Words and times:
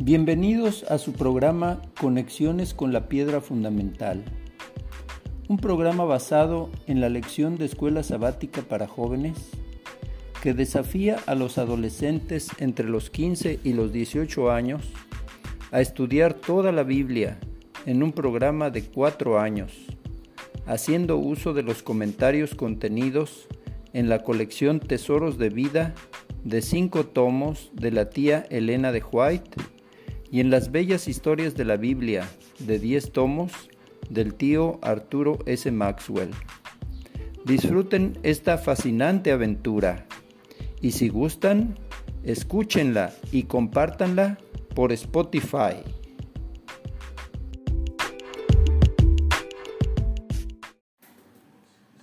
Bienvenidos 0.00 0.84
a 0.84 0.96
su 0.98 1.12
programa 1.12 1.82
Conexiones 2.00 2.72
con 2.72 2.92
la 2.92 3.08
Piedra 3.08 3.40
Fundamental, 3.40 4.22
un 5.48 5.56
programa 5.56 6.04
basado 6.04 6.70
en 6.86 7.00
la 7.00 7.08
lección 7.08 7.56
de 7.56 7.64
escuela 7.64 8.04
sabática 8.04 8.62
para 8.62 8.86
jóvenes 8.86 9.50
que 10.40 10.54
desafía 10.54 11.16
a 11.26 11.34
los 11.34 11.58
adolescentes 11.58 12.48
entre 12.58 12.88
los 12.88 13.10
15 13.10 13.58
y 13.64 13.72
los 13.72 13.92
18 13.92 14.52
años 14.52 14.82
a 15.72 15.80
estudiar 15.80 16.32
toda 16.32 16.70
la 16.70 16.84
Biblia 16.84 17.40
en 17.84 18.04
un 18.04 18.12
programa 18.12 18.70
de 18.70 18.84
cuatro 18.84 19.40
años, 19.40 19.72
haciendo 20.64 21.16
uso 21.16 21.54
de 21.54 21.64
los 21.64 21.82
comentarios 21.82 22.54
contenidos 22.54 23.48
en 23.92 24.08
la 24.08 24.22
colección 24.22 24.78
Tesoros 24.78 25.38
de 25.38 25.48
Vida 25.50 25.92
de 26.44 26.62
cinco 26.62 27.04
tomos 27.04 27.72
de 27.74 27.90
la 27.90 28.10
tía 28.10 28.46
Elena 28.48 28.92
de 28.92 29.02
White 29.02 29.77
y 30.30 30.40
en 30.40 30.50
las 30.50 30.70
bellas 30.70 31.08
historias 31.08 31.54
de 31.54 31.64
la 31.64 31.76
Biblia 31.76 32.28
de 32.58 32.78
diez 32.78 33.12
tomos 33.12 33.52
del 34.10 34.34
tío 34.34 34.78
Arturo 34.82 35.38
S. 35.46 35.70
Maxwell. 35.70 36.30
Disfruten 37.44 38.18
esta 38.22 38.58
fascinante 38.58 39.32
aventura 39.32 40.06
y 40.80 40.92
si 40.92 41.08
gustan, 41.08 41.78
escúchenla 42.24 43.12
y 43.32 43.44
compártanla 43.44 44.38
por 44.74 44.92
Spotify. 44.92 45.82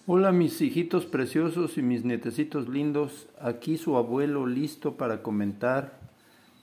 Hola 0.07 0.31
mis 0.31 0.61
hijitos 0.61 1.05
preciosos 1.07 1.79
y 1.79 1.81
mis 1.81 2.05
nietecitos 2.05 2.69
lindos, 2.69 3.27
aquí 3.39 3.77
su 3.77 3.97
abuelo 3.97 4.45
listo 4.45 4.97
para 4.97 5.23
comentar 5.23 5.99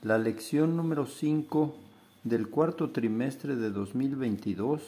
la 0.03 0.17
lección 0.17 0.75
número 0.75 1.05
5 1.05 1.73
del 2.25 2.49
cuarto 2.49 2.89
trimestre 2.89 3.55
de 3.55 3.69
2022 3.71 4.81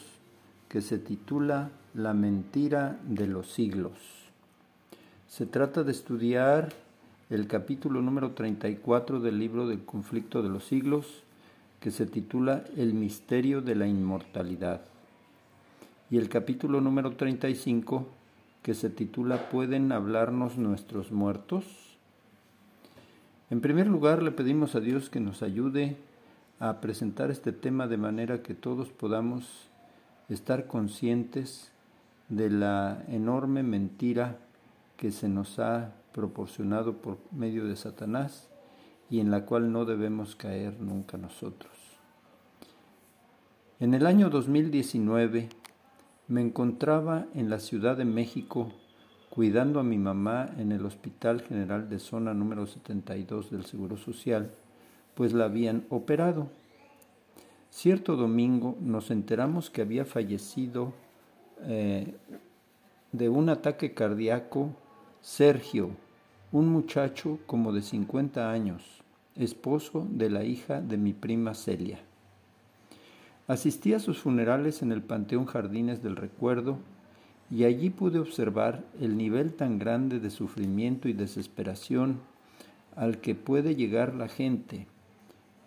que 0.68 0.82
se 0.82 0.98
titula 0.98 1.70
La 1.94 2.12
mentira 2.12 2.98
de 3.02 3.26
los 3.26 3.50
siglos. 3.50 3.94
Se 5.26 5.46
trata 5.46 5.84
de 5.84 5.92
estudiar 5.92 6.68
el 7.30 7.46
capítulo 7.46 8.02
número 8.02 8.32
34 8.32 9.20
del 9.20 9.38
libro 9.38 9.66
del 9.66 9.86
conflicto 9.86 10.42
de 10.42 10.50
los 10.50 10.64
siglos 10.66 11.22
que 11.80 11.90
se 11.90 12.04
titula 12.04 12.64
El 12.76 12.92
misterio 12.92 13.62
de 13.62 13.74
la 13.74 13.86
inmortalidad 13.86 14.82
y 16.10 16.18
el 16.18 16.28
capítulo 16.28 16.82
número 16.82 17.12
35 17.12 18.06
que 18.62 18.74
se 18.74 18.90
titula 18.90 19.48
¿Pueden 19.48 19.92
hablarnos 19.92 20.58
nuestros 20.58 21.10
muertos? 21.10 21.85
En 23.48 23.60
primer 23.60 23.86
lugar, 23.86 24.24
le 24.24 24.32
pedimos 24.32 24.74
a 24.74 24.80
Dios 24.80 25.08
que 25.08 25.20
nos 25.20 25.42
ayude 25.42 25.96
a 26.58 26.80
presentar 26.80 27.30
este 27.30 27.52
tema 27.52 27.86
de 27.86 27.96
manera 27.96 28.42
que 28.42 28.54
todos 28.54 28.88
podamos 28.88 29.68
estar 30.28 30.66
conscientes 30.66 31.70
de 32.28 32.50
la 32.50 33.04
enorme 33.08 33.62
mentira 33.62 34.38
que 34.96 35.12
se 35.12 35.28
nos 35.28 35.60
ha 35.60 35.92
proporcionado 36.12 36.96
por 36.96 37.18
medio 37.30 37.66
de 37.66 37.76
Satanás 37.76 38.48
y 39.10 39.20
en 39.20 39.30
la 39.30 39.44
cual 39.44 39.70
no 39.70 39.84
debemos 39.84 40.34
caer 40.34 40.80
nunca 40.80 41.16
nosotros. 41.16 41.72
En 43.78 43.94
el 43.94 44.06
año 44.06 44.28
2019, 44.28 45.50
me 46.26 46.40
encontraba 46.40 47.26
en 47.34 47.48
la 47.48 47.60
Ciudad 47.60 47.96
de 47.96 48.06
México 48.06 48.72
cuidando 49.36 49.80
a 49.80 49.82
mi 49.82 49.98
mamá 49.98 50.48
en 50.56 50.72
el 50.72 50.86
Hospital 50.86 51.42
General 51.42 51.90
de 51.90 51.98
Zona 51.98 52.32
número 52.32 52.66
72 52.66 53.50
del 53.50 53.66
Seguro 53.66 53.98
Social, 53.98 54.50
pues 55.14 55.34
la 55.34 55.44
habían 55.44 55.84
operado. 55.90 56.48
Cierto 57.68 58.16
domingo 58.16 58.78
nos 58.80 59.10
enteramos 59.10 59.68
que 59.68 59.82
había 59.82 60.06
fallecido 60.06 60.94
eh, 61.64 62.14
de 63.12 63.28
un 63.28 63.50
ataque 63.50 63.92
cardíaco 63.92 64.70
Sergio, 65.20 65.90
un 66.50 66.70
muchacho 66.70 67.38
como 67.44 67.74
de 67.74 67.82
50 67.82 68.50
años, 68.50 69.02
esposo 69.34 70.06
de 70.10 70.30
la 70.30 70.44
hija 70.44 70.80
de 70.80 70.96
mi 70.96 71.12
prima 71.12 71.52
Celia. 71.52 71.98
Asistí 73.48 73.92
a 73.92 74.00
sus 74.00 74.18
funerales 74.18 74.80
en 74.80 74.92
el 74.92 75.02
Panteón 75.02 75.44
Jardines 75.44 76.02
del 76.02 76.16
Recuerdo 76.16 76.78
y 77.50 77.64
allí 77.64 77.90
pude 77.90 78.18
observar 78.18 78.84
el 79.00 79.16
nivel 79.16 79.52
tan 79.52 79.78
grande 79.78 80.18
de 80.20 80.30
sufrimiento 80.30 81.08
y 81.08 81.12
desesperación 81.12 82.20
al 82.96 83.18
que 83.18 83.34
puede 83.34 83.76
llegar 83.76 84.14
la 84.14 84.28
gente, 84.28 84.86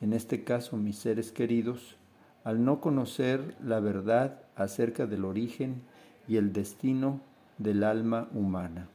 en 0.01 0.13
este 0.13 0.43
caso 0.43 0.77
mis 0.77 0.97
seres 0.97 1.31
queridos, 1.31 1.95
al 2.43 2.63
no 2.65 2.81
conocer 2.81 3.55
la 3.63 3.79
verdad 3.79 4.39
acerca 4.55 5.05
del 5.05 5.25
origen 5.25 5.81
y 6.27 6.37
el 6.37 6.53
destino 6.53 7.21
del 7.57 7.83
alma 7.83 8.27
humana. 8.33 8.87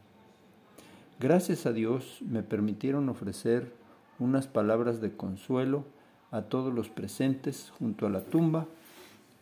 Gracias 1.20 1.66
a 1.66 1.72
Dios 1.72 2.18
me 2.22 2.42
permitieron 2.42 3.08
ofrecer 3.08 3.72
unas 4.18 4.46
palabras 4.46 5.00
de 5.00 5.12
consuelo 5.16 5.84
a 6.30 6.42
todos 6.42 6.74
los 6.74 6.88
presentes 6.88 7.72
junto 7.78 8.06
a 8.06 8.10
la 8.10 8.24
tumba 8.24 8.66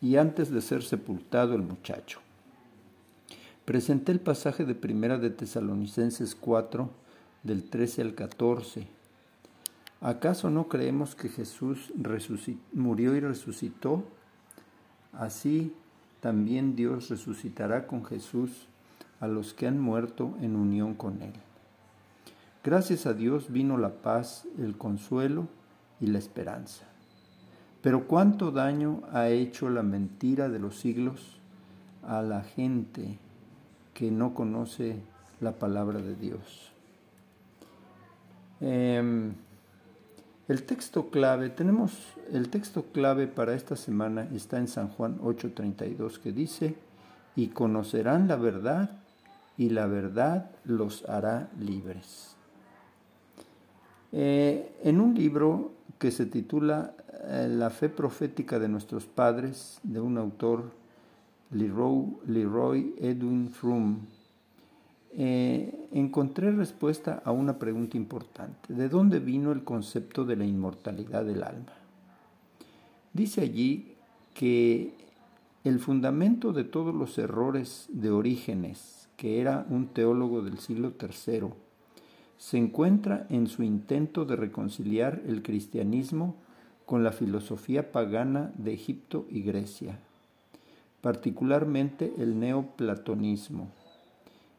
y 0.01 0.17
antes 0.17 0.51
de 0.51 0.61
ser 0.61 0.83
sepultado 0.83 1.55
el 1.55 1.63
muchacho. 1.63 2.21
Presenté 3.65 4.11
el 4.11 4.19
pasaje 4.19 4.65
de 4.65 4.75
Primera 4.75 5.19
de 5.19 5.31
Tesalonicenses 5.31 6.35
4 6.35 6.91
del 7.45 7.63
13 7.63 8.03
al 8.03 8.15
14. 8.17 8.89
¿Acaso 10.01 10.51
no 10.51 10.67
creemos 10.67 11.15
que 11.15 11.29
Jesús 11.29 11.93
murió 12.73 13.15
y 13.15 13.21
resucitó? 13.21 14.03
Así 15.13 15.73
también 16.19 16.75
Dios 16.75 17.09
resucitará 17.09 17.87
con 17.87 18.05
Jesús 18.05 18.67
a 19.21 19.29
los 19.29 19.55
que 19.55 19.69
han 19.69 19.79
muerto 19.79 20.35
en 20.41 20.57
unión 20.57 20.95
con 20.95 21.23
Él. 21.23 21.35
Gracias 22.65 23.07
a 23.07 23.15
Dios 23.15 23.53
vino 23.53 23.79
la 23.79 23.91
paz, 23.91 24.45
el 24.59 24.77
consuelo 24.77 25.47
y 26.01 26.09
la 26.09 26.19
esperanza. 26.19 26.85
Pero 27.81 28.09
cuánto 28.09 28.51
daño 28.51 29.03
ha 29.13 29.29
hecho 29.29 29.71
la 29.71 29.85
mentira 29.85 30.49
de 30.49 30.59
los 30.59 30.81
siglos 30.81 31.39
a 32.03 32.23
la 32.23 32.43
gente 32.43 33.21
que 33.95 34.11
no 34.11 34.35
conoce 34.35 34.97
la 35.41 35.53
palabra 35.53 36.01
de 36.01 36.15
Dios. 36.15 36.73
Em, 38.61 39.35
el 40.49 40.63
texto 40.65 41.11
clave, 41.11 41.51
tenemos 41.51 41.93
el 42.33 42.49
texto 42.49 42.85
clave 42.93 43.27
para 43.27 43.55
esta 43.55 43.77
semana 43.77 44.29
está 44.35 44.59
en 44.59 44.69
San 44.69 44.89
Juan 44.89 45.19
8:32 45.21 46.19
que 46.19 46.33
dice, 46.33 46.77
y 47.37 47.49
conocerán 47.49 48.29
la 48.29 48.37
verdad 48.37 48.91
y 49.57 49.71
la 49.71 49.87
verdad 49.87 50.51
los 50.65 51.09
hará 51.09 51.51
libres. 51.59 52.37
Eh, 54.13 54.75
en 54.83 55.01
un 55.01 55.15
libro 55.15 55.73
que 55.99 56.11
se 56.11 56.27
titula 56.27 56.95
eh, 57.25 57.49
La 57.51 57.71
fe 57.71 57.89
profética 57.89 58.59
de 58.59 58.69
nuestros 58.69 59.07
padres, 59.07 59.79
de 59.83 60.01
un 60.01 60.19
autor, 60.19 60.71
Leroy, 61.53 62.95
Edwin 62.99 63.51
Froome, 63.51 63.99
eh, 65.15 65.89
encontré 65.93 66.51
respuesta 66.53 67.23
a 67.25 67.33
una 67.33 67.59
pregunta 67.59 67.97
importante. 67.97 68.73
¿De 68.73 68.89
dónde 68.89 69.19
vino 69.19 69.53
el 69.53 69.63
concepto 69.63 70.25
de 70.25 70.37
la 70.37 70.47
inmortalidad 70.47 71.25
del 71.25 71.43
alma? 71.43 71.73
Dice 73.13 73.43
allí 73.43 73.95
que 74.35 74.95
el 75.65 75.79
fundamento 75.79 76.53
de 76.53 76.65
todos 76.65 76.95
los 76.95 77.19
errores 77.19 77.89
de 77.93 78.11
Orígenes, 78.11 79.09
que 79.17 79.41
era 79.41 79.67
un 79.69 79.89
teólogo 79.89 80.43
del 80.43 80.59
siglo 80.59 80.95
III, 80.99 81.51
se 82.39 82.57
encuentra 82.57 83.27
en 83.29 83.47
su 83.47 83.63
intento 83.63 84.25
de 84.25 84.35
reconciliar 84.37 85.23
el 85.29 85.43
cristianismo 85.43 86.35
con 86.87 87.05
la 87.05 87.13
filosofía 87.13 87.93
pagana 87.93 88.51
de 88.57 88.73
Egipto 88.73 89.27
y 89.31 89.43
Grecia, 89.43 90.01
particularmente 91.03 92.15
el 92.17 92.41
neoplatonismo, 92.41 93.71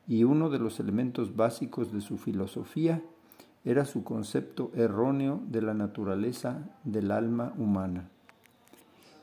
y 0.08 0.26
uno 0.26 0.52
de 0.52 0.60
los 0.60 0.80
elementos 0.80 1.36
básicos 1.36 1.92
de 1.92 2.02
su 2.02 2.18
filosofía 2.18 3.02
era 3.66 3.86
su 3.86 4.04
concepto 4.04 4.72
erróneo 4.76 5.42
de 5.48 5.62
la 5.62 5.74
naturaleza 5.74 6.70
del 6.84 7.10
alma 7.10 7.54
humana. 7.58 8.10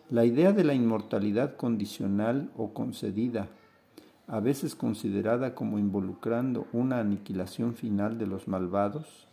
La 0.08 0.24
idea 0.24 0.52
de 0.52 0.64
la 0.64 0.74
inmortalidad 0.74 1.54
condicional 1.56 2.50
o 2.56 2.72
concedida 2.72 3.48
a 4.26 4.38
veces 4.38 4.76
considerada 4.76 5.56
como 5.56 5.78
involucrando 5.80 6.68
una 6.72 7.00
aniquilación 7.00 7.74
final 7.74 8.16
de 8.16 8.28
los 8.28 8.46
malvados, 8.46 9.26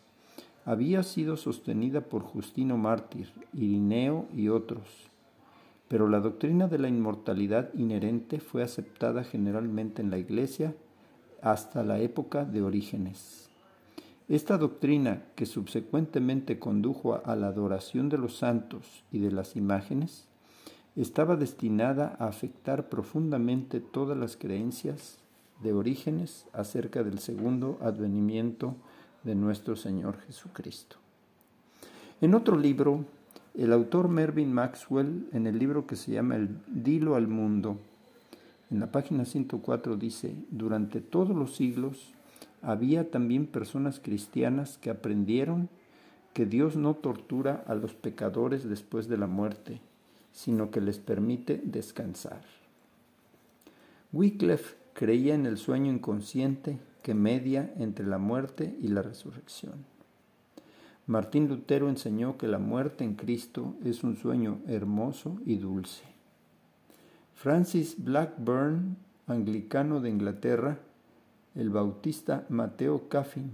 había 0.65 1.03
sido 1.03 1.37
sostenida 1.37 2.01
por 2.01 2.23
Justino 2.23 2.77
Mártir, 2.77 3.31
Irineo 3.53 4.25
y 4.35 4.49
otros, 4.49 5.07
pero 5.87 6.07
la 6.07 6.19
doctrina 6.19 6.67
de 6.67 6.79
la 6.79 6.89
inmortalidad 6.89 7.73
inherente 7.73 8.39
fue 8.39 8.63
aceptada 8.63 9.23
generalmente 9.23 10.01
en 10.01 10.09
la 10.09 10.17
Iglesia 10.17 10.75
hasta 11.41 11.83
la 11.83 11.99
época 11.99 12.45
de 12.45 12.61
Orígenes. 12.61 13.49
Esta 14.27 14.57
doctrina, 14.57 15.23
que 15.35 15.45
subsecuentemente 15.45 16.59
condujo 16.59 17.21
a 17.23 17.35
la 17.37 17.47
adoración 17.47 18.09
de 18.09 18.17
los 18.17 18.35
santos 18.37 19.03
y 19.11 19.19
de 19.19 19.31
las 19.31 19.55
imágenes, 19.55 20.27
estaba 20.97 21.37
destinada 21.37 22.17
a 22.19 22.27
afectar 22.27 22.89
profundamente 22.89 23.79
todas 23.79 24.17
las 24.17 24.35
creencias 24.35 25.19
de 25.63 25.71
orígenes 25.71 26.45
acerca 26.53 27.03
del 27.03 27.19
segundo 27.19 27.77
advenimiento 27.81 28.75
de 29.23 29.35
nuestro 29.35 29.75
Señor 29.75 30.17
Jesucristo. 30.21 30.97
En 32.19 32.33
otro 32.33 32.57
libro, 32.57 33.05
el 33.57 33.73
autor 33.73 34.07
Mervyn 34.07 34.53
Maxwell, 34.53 35.27
en 35.33 35.47
el 35.47 35.57
libro 35.57 35.87
que 35.87 35.95
se 35.95 36.11
llama 36.11 36.35
El 36.35 36.49
Dilo 36.67 37.15
al 37.15 37.27
Mundo, 37.27 37.79
en 38.69 38.79
la 38.79 38.91
página 38.91 39.25
104 39.25 39.97
dice, 39.97 40.35
durante 40.51 41.01
todos 41.01 41.35
los 41.35 41.55
siglos, 41.55 42.13
había 42.61 43.09
también 43.09 43.47
personas 43.47 43.99
cristianas 43.99 44.77
que 44.77 44.91
aprendieron 44.91 45.69
que 46.33 46.45
Dios 46.45 46.75
no 46.75 46.93
tortura 46.93 47.63
a 47.65 47.73
los 47.73 47.93
pecadores 47.93 48.69
después 48.69 49.07
de 49.07 49.17
la 49.17 49.25
muerte, 49.25 49.79
sino 50.33 50.69
que 50.69 50.81
les 50.81 50.99
permite 50.99 51.59
descansar. 51.63 52.41
Wycliffe 54.13 54.75
creía 54.93 55.33
en 55.33 55.47
el 55.47 55.57
sueño 55.57 55.91
inconsciente 55.91 56.77
que 57.01 57.15
media 57.15 57.73
entre 57.77 58.05
la 58.05 58.19
muerte 58.19 58.77
y 58.81 58.89
la 58.89 59.01
resurrección. 59.01 59.96
Martín 61.07 61.47
Lutero 61.47 61.87
enseñó 61.87 62.37
que 62.37 62.47
la 62.47 62.59
muerte 62.59 63.05
en 63.05 63.15
Cristo 63.15 63.75
es 63.85 64.03
un 64.03 64.17
sueño 64.17 64.59
hermoso 64.67 65.37
y 65.45 65.55
dulce. 65.55 66.03
Francis 67.33 67.95
Blackburn, 67.97 68.97
anglicano 69.25 70.01
de 70.01 70.09
Inglaterra, 70.09 70.79
el 71.55 71.69
bautista 71.69 72.45
Mateo 72.49 73.07
Caffin 73.07 73.51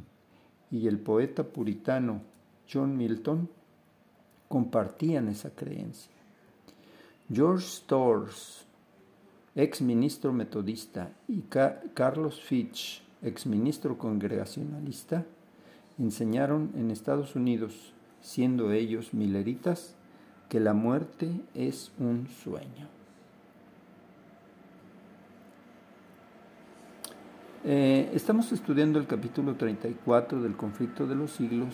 y 0.72 0.88
el 0.88 0.98
poeta 0.98 1.44
puritano 1.44 2.22
John 2.72 2.98
Milton 2.98 3.48
compartían 4.48 5.28
esa 5.28 5.52
creencia. 5.52 6.12
George 7.32 7.66
Storrs, 7.68 8.66
ex 9.56 9.82
ministro 9.82 10.34
metodista, 10.34 11.12
y 11.28 11.42
Carlos 11.94 12.42
Fitch, 12.42 13.04
ex 13.22 13.46
ministro 13.46 13.98
congregacionalista, 13.98 15.26
enseñaron 16.00 16.72
en 16.76 16.92
Estados 16.92 17.36
Unidos, 17.36 17.94
siendo 18.22 18.72
ellos 18.72 19.14
mileritas, 19.14 19.96
que 20.50 20.60
la 20.60 20.74
muerte 20.74 21.32
es 21.56 21.92
un 22.00 22.28
sueño. 22.28 22.88
Eh, 27.66 28.12
estamos 28.14 28.52
estudiando 28.52 29.00
el 29.00 29.08
capítulo 29.08 29.56
34 29.56 30.42
del 30.42 30.56
conflicto 30.56 31.08
de 31.08 31.16
los 31.16 31.32
siglos, 31.32 31.74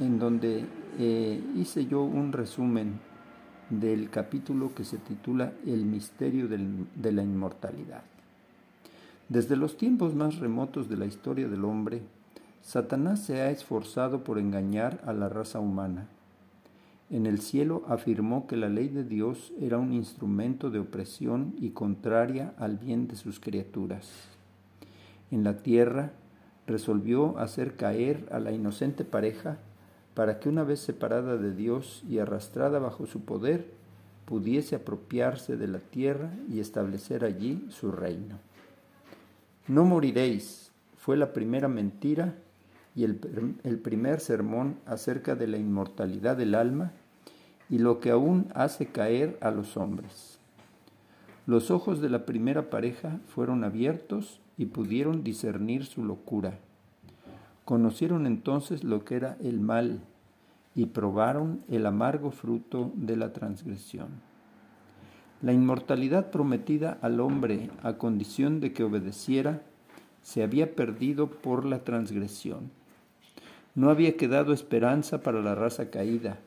en 0.00 0.18
donde 0.18 0.64
eh, 0.98 1.40
hice 1.54 1.86
yo 1.86 2.02
un 2.02 2.32
resumen 2.32 2.98
del 3.70 4.10
capítulo 4.10 4.74
que 4.74 4.84
se 4.84 4.98
titula 4.98 5.52
El 5.64 5.84
misterio 5.84 6.48
de 6.48 7.12
la 7.12 7.22
inmortalidad. 7.22 8.02
Desde 9.28 9.56
los 9.56 9.76
tiempos 9.76 10.14
más 10.14 10.40
remotos 10.40 10.88
de 10.88 10.96
la 10.96 11.06
historia 11.06 11.48
del 11.48 11.64
hombre, 11.64 12.02
Satanás 12.62 13.20
se 13.24 13.40
ha 13.40 13.50
esforzado 13.50 14.24
por 14.24 14.38
engañar 14.38 15.00
a 15.04 15.12
la 15.12 15.28
raza 15.28 15.60
humana. 15.60 16.06
En 17.10 17.26
el 17.26 17.40
cielo 17.40 17.82
afirmó 17.88 18.46
que 18.46 18.56
la 18.56 18.68
ley 18.68 18.88
de 18.88 19.04
Dios 19.04 19.52
era 19.60 19.78
un 19.78 19.92
instrumento 19.92 20.70
de 20.70 20.78
opresión 20.78 21.54
y 21.60 21.70
contraria 21.70 22.54
al 22.56 22.78
bien 22.78 23.08
de 23.08 23.16
sus 23.16 23.38
criaturas 23.38 24.32
en 25.32 25.44
la 25.44 25.56
tierra, 25.56 26.12
resolvió 26.66 27.38
hacer 27.38 27.74
caer 27.74 28.28
a 28.30 28.38
la 28.38 28.52
inocente 28.52 29.02
pareja 29.04 29.56
para 30.14 30.38
que 30.38 30.48
una 30.48 30.62
vez 30.62 30.80
separada 30.80 31.38
de 31.38 31.54
Dios 31.54 32.04
y 32.08 32.18
arrastrada 32.18 32.78
bajo 32.78 33.06
su 33.06 33.24
poder, 33.24 33.66
pudiese 34.26 34.76
apropiarse 34.76 35.56
de 35.56 35.66
la 35.66 35.78
tierra 35.78 36.30
y 36.48 36.60
establecer 36.60 37.24
allí 37.24 37.66
su 37.70 37.90
reino. 37.90 38.36
No 39.66 39.84
moriréis 39.84 40.70
fue 40.98 41.16
la 41.16 41.32
primera 41.32 41.66
mentira 41.66 42.34
y 42.94 43.04
el, 43.04 43.56
el, 43.64 43.78
primer 43.78 44.20
sermón 44.20 44.76
acerca 44.86 45.34
de 45.34 45.46
la 45.46 45.56
inmortalidad 45.56 46.36
del 46.36 46.54
alma 46.54 46.92
y 47.70 47.78
lo 47.78 48.00
que 48.00 48.10
aún 48.10 48.48
hace 48.54 48.86
caer 48.86 49.38
a 49.40 49.50
los 49.50 49.76
hombres. 49.76 50.38
Los 51.46 51.70
ojos 51.70 52.00
de 52.00 52.10
la 52.10 52.26
primera 52.26 52.70
pareja 52.70 53.18
fueron 53.26 53.64
abiertos 53.64 54.40
y 54.58 54.66
pudieron 54.66 55.24
discernir 55.24 55.86
su 55.86 56.04
locura. 56.04 56.58
Conocieron 57.64 58.26
entonces 58.26 58.84
lo 58.84 59.04
que 59.04 59.16
era 59.16 59.36
el 59.40 59.60
mal 59.60 60.00
y 60.74 60.86
probaron 60.86 61.62
el 61.68 61.86
amargo 61.86 62.30
fruto 62.30 62.92
de 62.94 63.16
la 63.16 63.32
transgresión. 63.32 64.08
La 65.40 65.52
inmortalidad 65.52 66.30
prometida 66.30 66.98
al 67.02 67.20
hombre 67.20 67.70
a 67.82 67.94
condición 67.94 68.60
de 68.60 68.72
que 68.72 68.84
obedeciera 68.84 69.62
se 70.22 70.42
había 70.42 70.74
perdido 70.76 71.28
por 71.28 71.64
la 71.64 71.82
transgresión. 71.82 72.70
No 73.74 73.88
había 73.88 74.16
quedado 74.16 74.52
esperanza 74.52 75.22
para 75.22 75.40
la 75.40 75.54
raza 75.54 75.90
caída, 75.90 76.38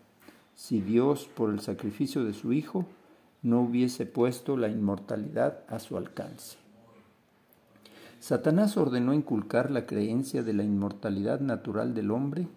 si 0.55 0.79
Dios, 0.79 1.27
por 1.35 1.49
el 1.49 1.59
sacrificio 1.59 2.23
de 2.23 2.33
su 2.33 2.53
Hijo, 2.53 2.85
no 3.41 3.61
hubiese 3.61 4.05
puesto 4.05 4.57
la 4.57 4.69
inmortalidad 4.69 5.59
a 5.67 5.79
su 5.79 5.97
alcance. 5.97 6.57
Satanás 8.19 8.77
ordenó 8.77 9.13
inculcar 9.13 9.69
la 9.69 9.85
creencia 9.85 10.41
de 10.41 10.53
la 10.53 10.63
inmortalidad 10.63 11.41
natural 11.41 11.93
del 11.93 12.11
hombre 12.11 12.47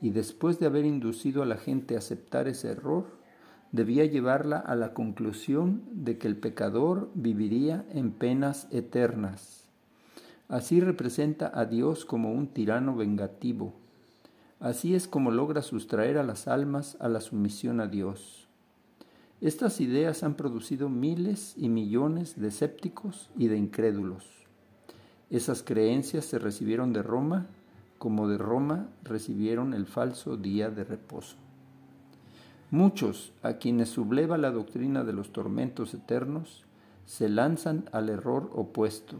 y 0.00 0.10
después 0.10 0.60
de 0.60 0.66
haber 0.66 0.84
inducido 0.84 1.42
a 1.42 1.46
la 1.46 1.56
gente 1.56 1.94
a 1.94 1.98
aceptar 1.98 2.48
ese 2.48 2.70
error, 2.70 3.06
debía 3.72 4.04
llevarla 4.04 4.58
a 4.58 4.74
la 4.76 4.94
conclusión 4.94 5.82
de 5.90 6.18
que 6.18 6.28
el 6.28 6.36
pecador 6.36 7.10
viviría 7.14 7.84
en 7.92 8.12
penas 8.12 8.68
eternas. 8.70 9.68
Así 10.48 10.80
representa 10.80 11.50
a 11.54 11.64
Dios 11.64 12.04
como 12.04 12.32
un 12.32 12.48
tirano 12.48 12.96
vengativo. 12.96 13.74
Así 14.60 14.94
es 14.94 15.08
como 15.08 15.30
logra 15.30 15.62
sustraer 15.62 16.18
a 16.18 16.22
las 16.22 16.46
almas 16.46 16.96
a 17.00 17.08
la 17.08 17.20
sumisión 17.20 17.80
a 17.80 17.86
Dios. 17.86 18.46
Estas 19.40 19.80
ideas 19.80 20.22
han 20.22 20.34
producido 20.34 20.88
miles 20.88 21.54
y 21.56 21.70
millones 21.70 22.38
de 22.38 22.48
escépticos 22.48 23.30
y 23.36 23.48
de 23.48 23.56
incrédulos. 23.56 24.26
Esas 25.30 25.62
creencias 25.62 26.26
se 26.26 26.38
recibieron 26.38 26.92
de 26.92 27.02
Roma 27.02 27.46
como 28.00 28.28
de 28.28 28.38
Roma 28.38 28.88
recibieron 29.04 29.74
el 29.74 29.84
falso 29.84 30.38
día 30.38 30.70
de 30.70 30.84
reposo. 30.84 31.36
Muchos, 32.70 33.34
a 33.42 33.58
quienes 33.58 33.90
subleva 33.90 34.38
la 34.38 34.50
doctrina 34.50 35.04
de 35.04 35.12
los 35.12 35.32
tormentos 35.32 35.92
eternos, 35.92 36.64
se 37.04 37.28
lanzan 37.28 37.84
al 37.92 38.08
error 38.08 38.50
opuesto. 38.54 39.16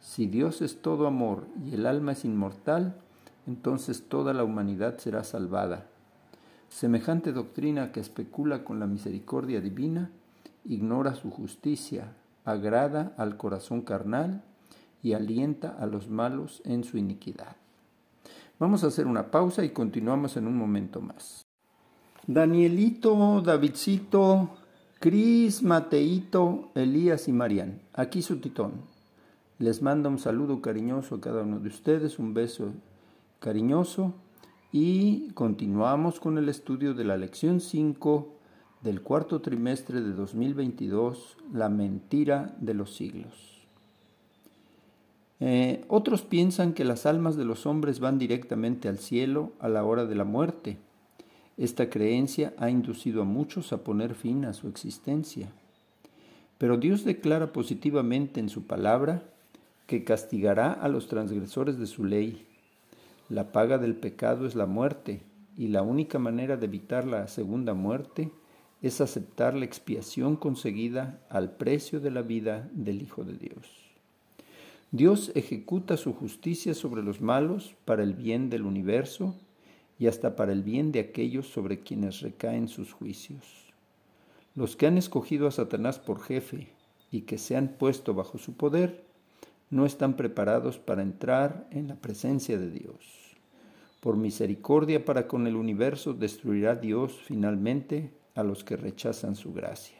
Si 0.00 0.26
Dios 0.26 0.60
es 0.60 0.82
todo 0.82 1.06
amor 1.06 1.46
y 1.64 1.74
el 1.74 1.86
alma 1.86 2.12
es 2.12 2.24
inmortal, 2.24 2.96
entonces 3.50 4.04
toda 4.08 4.32
la 4.32 4.44
humanidad 4.44 4.98
será 4.98 5.24
salvada. 5.24 5.86
Semejante 6.68 7.32
doctrina 7.32 7.90
que 7.90 7.98
especula 7.98 8.62
con 8.62 8.78
la 8.78 8.86
misericordia 8.86 9.60
divina, 9.60 10.12
ignora 10.64 11.16
su 11.16 11.32
justicia, 11.32 12.12
agrada 12.44 13.12
al 13.16 13.36
corazón 13.36 13.82
carnal 13.82 14.44
y 15.02 15.14
alienta 15.14 15.76
a 15.80 15.86
los 15.86 16.08
malos 16.08 16.62
en 16.64 16.84
su 16.84 16.96
iniquidad. 16.96 17.56
Vamos 18.60 18.84
a 18.84 18.86
hacer 18.86 19.08
una 19.08 19.32
pausa 19.32 19.64
y 19.64 19.70
continuamos 19.70 20.36
en 20.36 20.46
un 20.46 20.56
momento 20.56 21.00
más. 21.00 21.44
Danielito, 22.28 23.40
Davidcito, 23.40 24.50
Cris, 25.00 25.64
Mateito, 25.64 26.70
Elías 26.76 27.26
y 27.26 27.32
Marian. 27.32 27.80
Aquí 27.94 28.22
su 28.22 28.36
titón. 28.36 28.74
Les 29.58 29.82
manda 29.82 30.08
un 30.08 30.20
saludo 30.20 30.62
cariñoso 30.62 31.16
a 31.16 31.20
cada 31.20 31.42
uno 31.42 31.58
de 31.58 31.68
ustedes, 31.68 32.20
un 32.20 32.32
beso 32.32 32.72
cariñoso 33.40 34.14
y 34.70 35.30
continuamos 35.30 36.20
con 36.20 36.38
el 36.38 36.48
estudio 36.48 36.94
de 36.94 37.04
la 37.04 37.16
lección 37.16 37.60
5 37.60 38.28
del 38.82 39.02
cuarto 39.02 39.40
trimestre 39.40 40.00
de 40.00 40.12
2022, 40.12 41.38
La 41.52 41.68
mentira 41.68 42.54
de 42.60 42.74
los 42.74 42.94
siglos. 42.94 43.66
Eh, 45.40 45.84
otros 45.88 46.22
piensan 46.22 46.74
que 46.74 46.84
las 46.84 47.06
almas 47.06 47.36
de 47.36 47.46
los 47.46 47.64
hombres 47.66 47.98
van 47.98 48.18
directamente 48.18 48.88
al 48.88 48.98
cielo 48.98 49.52
a 49.58 49.68
la 49.68 49.84
hora 49.84 50.04
de 50.04 50.14
la 50.14 50.24
muerte. 50.24 50.76
Esta 51.56 51.88
creencia 51.88 52.52
ha 52.58 52.70
inducido 52.70 53.22
a 53.22 53.24
muchos 53.24 53.72
a 53.72 53.82
poner 53.82 54.14
fin 54.14 54.44
a 54.44 54.52
su 54.52 54.68
existencia. 54.68 55.50
Pero 56.58 56.76
Dios 56.76 57.04
declara 57.04 57.52
positivamente 57.52 58.38
en 58.38 58.50
su 58.50 58.66
palabra 58.66 59.22
que 59.86 60.04
castigará 60.04 60.72
a 60.72 60.88
los 60.88 61.08
transgresores 61.08 61.78
de 61.78 61.86
su 61.86 62.04
ley. 62.04 62.46
La 63.30 63.52
paga 63.52 63.78
del 63.78 63.94
pecado 63.94 64.44
es 64.44 64.56
la 64.56 64.66
muerte, 64.66 65.22
y 65.56 65.68
la 65.68 65.82
única 65.82 66.18
manera 66.18 66.56
de 66.56 66.66
evitar 66.66 67.06
la 67.06 67.28
segunda 67.28 67.74
muerte 67.74 68.32
es 68.82 69.00
aceptar 69.00 69.54
la 69.54 69.64
expiación 69.64 70.34
conseguida 70.34 71.24
al 71.30 71.52
precio 71.52 72.00
de 72.00 72.10
la 72.10 72.22
vida 72.22 72.68
del 72.72 73.00
Hijo 73.00 73.22
de 73.22 73.34
Dios. 73.34 73.70
Dios 74.90 75.30
ejecuta 75.36 75.96
su 75.96 76.12
justicia 76.12 76.74
sobre 76.74 77.04
los 77.04 77.20
malos 77.20 77.76
para 77.84 78.02
el 78.02 78.14
bien 78.14 78.50
del 78.50 78.62
universo 78.62 79.36
y 79.96 80.08
hasta 80.08 80.34
para 80.34 80.50
el 80.50 80.64
bien 80.64 80.90
de 80.90 80.98
aquellos 80.98 81.46
sobre 81.46 81.78
quienes 81.78 82.22
recaen 82.22 82.66
sus 82.66 82.92
juicios. 82.92 83.44
Los 84.56 84.74
que 84.74 84.88
han 84.88 84.98
escogido 84.98 85.46
a 85.46 85.52
Satanás 85.52 86.00
por 86.00 86.20
jefe 86.20 86.66
y 87.12 87.20
que 87.20 87.38
se 87.38 87.56
han 87.56 87.68
puesto 87.68 88.12
bajo 88.12 88.38
su 88.38 88.54
poder, 88.54 89.04
no 89.70 89.86
están 89.86 90.14
preparados 90.14 90.78
para 90.78 91.02
entrar 91.02 91.66
en 91.70 91.88
la 91.88 91.96
presencia 91.96 92.58
de 92.58 92.70
Dios. 92.70 93.36
Por 94.00 94.16
misericordia 94.16 95.04
para 95.04 95.28
con 95.28 95.46
el 95.46 95.56
universo 95.56 96.12
destruirá 96.12 96.74
Dios 96.74 97.18
finalmente 97.24 98.12
a 98.34 98.42
los 98.42 98.64
que 98.64 98.76
rechazan 98.76 99.36
su 99.36 99.52
gracia. 99.52 99.98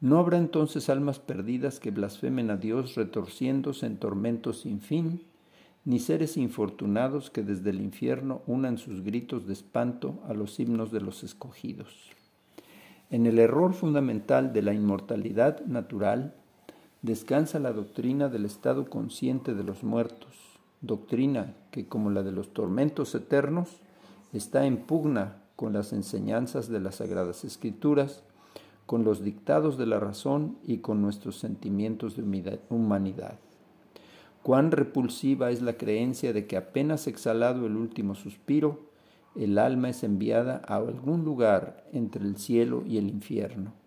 No 0.00 0.18
habrá 0.18 0.38
entonces 0.38 0.88
almas 0.88 1.18
perdidas 1.18 1.78
que 1.78 1.90
blasfemen 1.90 2.50
a 2.50 2.56
Dios 2.56 2.94
retorciéndose 2.94 3.84
en 3.86 3.98
tormentos 3.98 4.62
sin 4.62 4.80
fin, 4.80 5.22
ni 5.84 5.98
seres 5.98 6.36
infortunados 6.36 7.30
que 7.30 7.42
desde 7.42 7.70
el 7.70 7.80
infierno 7.80 8.42
unan 8.46 8.78
sus 8.78 9.02
gritos 9.02 9.46
de 9.46 9.52
espanto 9.52 10.22
a 10.26 10.34
los 10.34 10.58
himnos 10.58 10.90
de 10.90 11.00
los 11.00 11.22
escogidos. 11.22 12.10
En 13.10 13.26
el 13.26 13.38
error 13.38 13.74
fundamental 13.74 14.52
de 14.52 14.62
la 14.62 14.72
inmortalidad 14.72 15.60
natural 15.66 16.34
descansa 17.02 17.58
la 17.58 17.72
doctrina 17.72 18.28
del 18.28 18.44
estado 18.44 18.90
consciente 18.90 19.54
de 19.54 19.64
los 19.64 19.82
muertos, 19.82 20.36
doctrina 20.80 21.54
que, 21.70 21.86
como 21.86 22.10
la 22.10 22.22
de 22.22 22.32
los 22.32 22.52
tormentos 22.52 23.14
eternos, 23.14 23.80
está 24.32 24.66
en 24.66 24.78
pugna 24.78 25.42
con 25.56 25.72
las 25.72 25.92
enseñanzas 25.92 26.68
de 26.68 26.80
las 26.80 26.96
Sagradas 26.96 27.44
Escrituras, 27.44 28.22
con 28.86 29.04
los 29.04 29.22
dictados 29.22 29.78
de 29.78 29.86
la 29.86 30.00
razón 30.00 30.58
y 30.64 30.78
con 30.78 31.00
nuestros 31.00 31.38
sentimientos 31.38 32.16
de 32.16 32.60
humanidad. 32.70 33.38
Cuán 34.42 34.72
repulsiva 34.72 35.50
es 35.50 35.62
la 35.62 35.74
creencia 35.74 36.32
de 36.32 36.46
que 36.46 36.56
apenas 36.56 37.06
exhalado 37.06 37.66
el 37.66 37.76
último 37.76 38.14
suspiro, 38.14 38.90
el 39.36 39.58
alma 39.58 39.90
es 39.90 40.02
enviada 40.02 40.62
a 40.66 40.76
algún 40.76 41.24
lugar 41.24 41.86
entre 41.92 42.24
el 42.24 42.36
cielo 42.36 42.82
y 42.86 42.98
el 42.98 43.08
infierno. 43.08 43.79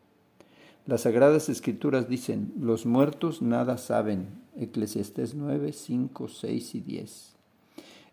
Las 0.86 1.04
sagradas 1.04 1.48
escrituras 1.48 2.10
dicen, 2.10 2.52
los 2.60 2.86
muertos 2.86 3.42
nada 3.42 3.78
saben, 3.78 4.28
Eclesiastés 4.58 5.34
9, 5.34 5.72
5, 5.72 6.28
6 6.28 6.76
y 6.76 6.82
10. 6.82 7.36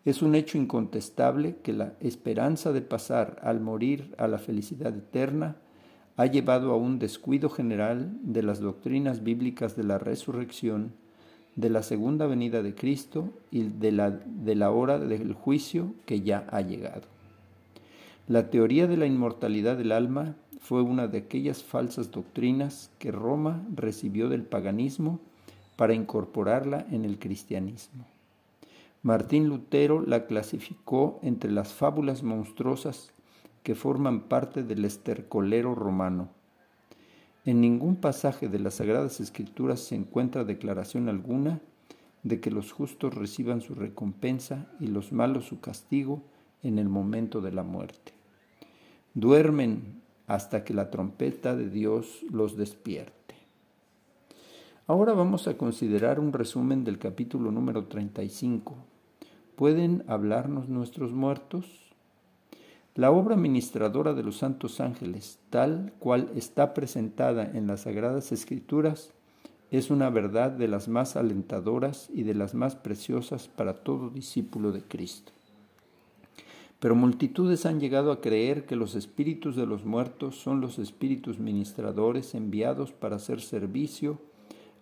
Es 0.05 0.23
un 0.23 0.37
hecho 0.37 0.57
incontestable 0.57 1.57
que 1.65 1.73
la 1.73 1.95
esperanza 1.99 2.71
de 2.71 2.81
pasar 2.81 3.41
al 3.43 3.61
morir 3.61 4.15
a 4.19 4.29
la 4.29 4.39
felicidad 4.39 4.97
eterna 4.97 5.57
ha 6.17 6.27
llevado 6.27 6.71
a 6.71 6.77
un 6.77 7.01
descuido 7.01 7.51
general 7.51 8.17
de 8.23 8.45
las 8.45 8.61
doctrinas 8.61 9.25
bíblicas 9.25 9.75
de 9.75 9.83
la 9.83 9.99
resurrección, 9.99 10.93
de 11.57 11.71
la 11.71 11.83
segunda 11.83 12.29
venida 12.29 12.63
de 12.63 12.77
Cristo 12.77 13.31
y 13.51 13.65
de 13.65 13.91
la, 13.91 14.13
de 14.13 14.55
la 14.55 14.71
hora 14.71 15.01
del 15.01 15.33
juicio 15.33 15.93
que 16.07 16.21
ya 16.21 16.47
ha 16.53 16.61
llegado. 16.61 17.09
La 18.29 18.49
teoría 18.49 18.87
de 18.87 18.97
la 18.97 19.07
inmortalidad 19.07 19.77
del 19.77 19.91
alma 19.91 20.37
fue 20.61 20.83
una 20.83 21.09
de 21.09 21.19
aquellas 21.19 21.63
falsas 21.63 22.11
doctrinas 22.11 22.91
que 22.99 23.11
Roma 23.11 23.67
recibió 23.75 24.29
del 24.29 24.45
paganismo 24.45 25.19
para 25.77 25.95
incorporarla 25.95 26.87
en 26.91 27.05
el 27.05 27.19
cristianismo. 27.19 28.07
Martín 29.03 29.49
Lutero 29.49 30.05
la 30.07 30.27
clasificó 30.27 31.19
entre 31.23 31.51
las 31.51 31.73
fábulas 31.73 32.23
monstruosas 32.23 33.13
que 33.63 33.75
forman 33.75 34.29
parte 34.29 34.63
del 34.63 34.85
estercolero 34.85 35.75
romano. 35.75 36.29
En 37.47 37.63
ningún 37.63 37.97
pasaje 37.97 38.49
de 38.49 38.59
las 38.59 38.75
Sagradas 38.75 39.21
Escrituras 39.21 39.81
se 39.81 39.95
encuentra 39.95 40.45
declaración 40.45 41.09
alguna 41.09 41.61
de 42.23 42.41
que 42.41 42.51
los 42.51 42.71
justos 42.71 43.15
reciban 43.15 43.63
su 43.63 43.75
recompensa 43.75 44.71
y 44.79 44.89
los 44.89 45.13
malos 45.13 45.47
su 45.47 45.61
castigo 45.61 46.23
en 46.63 46.79
el 46.79 46.91
momento 46.91 47.41
de 47.41 47.53
la 47.53 47.63
muerte. 47.63 48.13
Duermen 49.15 50.00
hasta 50.31 50.63
que 50.63 50.75
la 50.75 50.91
trompeta 50.91 51.57
de 51.57 51.69
Dios 51.69 52.25
los 52.31 52.57
despierte. 52.57 53.35
Ahora 54.87 55.13
vamos 55.13 55.49
a 55.49 55.59
considerar 55.59 56.21
un 56.21 56.33
resumen 56.33 56.85
del 56.85 56.99
capítulo 56.99 57.51
número 57.51 57.87
35 57.87 58.77
¿Pueden 59.57 60.05
hablarnos 60.07 60.69
nuestros 60.69 61.11
muertos? 61.11 61.67
La 62.95 63.11
obra 63.11 63.35
ministradora 63.35 64.15
de 64.15 64.23
los 64.23 64.37
santos 64.39 64.81
ángeles, 64.81 65.41
tal 65.51 65.93
cual 65.99 66.31
está 66.37 66.75
presentada 66.75 67.45
en 67.45 67.67
las 67.67 67.81
Sagradas 67.81 68.31
Escrituras, 68.31 69.13
es 69.73 69.91
una 69.91 70.11
verdad 70.11 70.53
de 70.53 70.69
las 70.69 70.87
más 70.87 71.17
alentadoras 71.17 72.09
y 72.09 72.23
de 72.23 72.35
las 72.35 72.55
más 72.55 72.77
preciosas 72.77 73.49
para 73.49 73.83
todo 73.83 74.11
discípulo 74.11 74.71
de 74.71 74.83
Cristo. 74.83 75.33
Pero 76.81 76.97
multitudes 76.97 77.67
han 77.67 77.79
llegado 77.79 78.11
a 78.11 78.23
creer 78.23 78.65
que 78.65 78.75
los 78.75 78.95
espíritus 78.95 79.55
de 79.55 79.67
los 79.67 79.85
muertos 79.85 80.37
son 80.37 80.63
los 80.63 80.79
espíritus 80.79 81.39
ministradores 81.39 82.35
enviados 82.35 82.93
para 82.93 83.17
hacer 83.17 83.43
servicio 83.43 84.19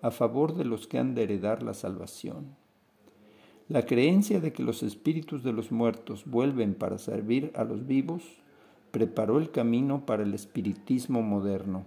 a 0.01 0.13
favor 0.13 0.55
de 0.55 0.65
los 0.65 0.87
que 0.87 0.99
han 0.99 1.17
de 1.17 1.25
heredar 1.25 1.65
la 1.65 1.75
salvación. 1.75 2.57
La 3.69 3.85
creencia 3.85 4.41
de 4.41 4.53
que 4.53 4.63
los 4.63 4.85
espíritus 4.85 5.43
de 5.43 5.53
los 5.53 5.73
muertos 5.73 6.23
vuelven 6.25 6.75
para 6.75 6.99
servir 6.99 7.51
a 7.57 7.65
los 7.65 7.87
vivos 7.87 8.23
preparó 8.93 9.39
el 9.39 9.51
camino 9.51 10.07
para 10.07 10.23
el 10.23 10.33
espiritismo 10.35 11.21
moderno. 11.21 11.85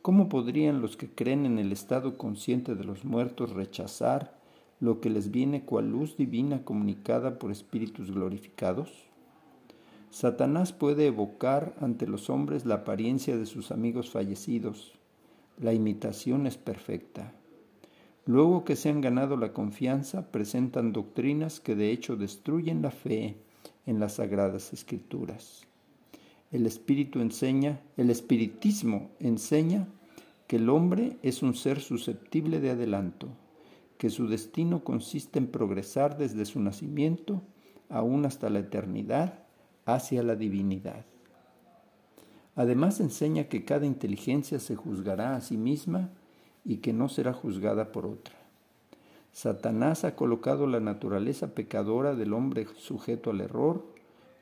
¿Cómo 0.00 0.28
podrían 0.28 0.80
los 0.80 0.96
que 0.96 1.08
creen 1.08 1.46
en 1.46 1.58
el 1.58 1.70
estado 1.70 2.16
consciente 2.16 2.74
de 2.74 2.82
los 2.84 3.04
muertos 3.04 3.50
rechazar 3.50 4.41
lo 4.82 5.00
que 5.00 5.10
les 5.10 5.30
viene 5.30 5.62
cual 5.62 5.92
luz 5.92 6.16
divina 6.16 6.64
comunicada 6.64 7.38
por 7.38 7.52
espíritus 7.52 8.10
glorificados? 8.10 8.90
Satanás 10.10 10.72
puede 10.72 11.06
evocar 11.06 11.72
ante 11.80 12.08
los 12.08 12.28
hombres 12.28 12.66
la 12.66 12.74
apariencia 12.74 13.36
de 13.36 13.46
sus 13.46 13.70
amigos 13.70 14.10
fallecidos. 14.10 14.98
La 15.56 15.72
imitación 15.72 16.48
es 16.48 16.58
perfecta. 16.58 17.32
Luego 18.26 18.64
que 18.64 18.74
se 18.74 18.88
han 18.88 19.00
ganado 19.00 19.36
la 19.36 19.52
confianza, 19.52 20.32
presentan 20.32 20.92
doctrinas 20.92 21.60
que 21.60 21.76
de 21.76 21.92
hecho 21.92 22.16
destruyen 22.16 22.82
la 22.82 22.90
fe 22.90 23.36
en 23.86 24.00
las 24.00 24.14
sagradas 24.14 24.72
escrituras. 24.72 25.62
El 26.50 26.66
espíritu 26.66 27.20
enseña, 27.20 27.80
el 27.96 28.10
espiritismo 28.10 29.10
enseña 29.20 29.86
que 30.48 30.56
el 30.56 30.68
hombre 30.68 31.18
es 31.22 31.40
un 31.44 31.54
ser 31.54 31.80
susceptible 31.80 32.58
de 32.58 32.70
adelanto, 32.70 33.28
que 34.02 34.10
su 34.10 34.26
destino 34.26 34.82
consiste 34.82 35.38
en 35.38 35.46
progresar 35.46 36.18
desde 36.18 36.44
su 36.44 36.58
nacimiento 36.58 37.40
aún 37.88 38.26
hasta 38.26 38.50
la 38.50 38.58
eternidad 38.58 39.44
hacia 39.84 40.24
la 40.24 40.34
divinidad. 40.34 41.04
Además 42.56 42.98
enseña 42.98 43.44
que 43.44 43.64
cada 43.64 43.86
inteligencia 43.86 44.58
se 44.58 44.74
juzgará 44.74 45.36
a 45.36 45.40
sí 45.40 45.56
misma 45.56 46.10
y 46.64 46.78
que 46.78 46.92
no 46.92 47.08
será 47.08 47.32
juzgada 47.32 47.92
por 47.92 48.06
otra. 48.06 48.34
Satanás 49.30 50.02
ha 50.02 50.16
colocado 50.16 50.66
la 50.66 50.80
naturaleza 50.80 51.54
pecadora 51.54 52.16
del 52.16 52.32
hombre 52.32 52.66
sujeto 52.76 53.30
al 53.30 53.40
error 53.40 53.86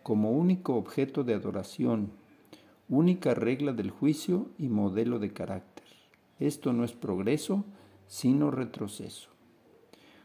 como 0.02 0.30
único 0.30 0.76
objeto 0.76 1.22
de 1.22 1.34
adoración, 1.34 2.12
única 2.88 3.34
regla 3.34 3.74
del 3.74 3.90
juicio 3.90 4.46
y 4.56 4.70
modelo 4.70 5.18
de 5.18 5.34
carácter. 5.34 5.84
Esto 6.38 6.72
no 6.72 6.82
es 6.82 6.92
progreso, 6.92 7.66
sino 8.06 8.50
retroceso. 8.50 9.28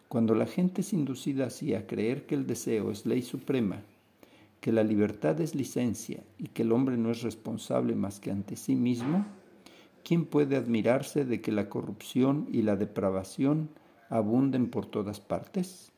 Cuando 0.07 0.35
la 0.35 0.45
gente 0.45 0.81
es 0.81 0.93
inducida 0.93 1.47
así 1.47 1.73
a 1.73 1.87
creer 1.87 2.25
que 2.25 2.35
el 2.35 2.45
deseo 2.45 2.91
es 2.91 3.05
ley 3.05 3.21
suprema, 3.21 3.81
que 4.61 4.71
la 4.71 4.83
libertad 4.83 5.39
es 5.41 5.55
licencia 5.55 6.23
y 6.37 6.47
que 6.47 6.63
el 6.63 6.71
hombre 6.71 6.97
no 6.97 7.11
es 7.11 7.21
responsable 7.21 7.95
más 7.95 8.19
que 8.19 8.31
ante 8.31 8.55
sí 8.55 8.75
mismo, 8.75 9.25
¿quién 10.03 10.25
puede 10.25 10.55
admirarse 10.55 11.25
de 11.25 11.41
que 11.41 11.51
la 11.51 11.69
corrupción 11.69 12.47
y 12.51 12.61
la 12.61 12.75
depravación 12.75 13.69
abunden 14.09 14.69
por 14.69 14.85
todas 14.85 15.19
partes? 15.19 15.91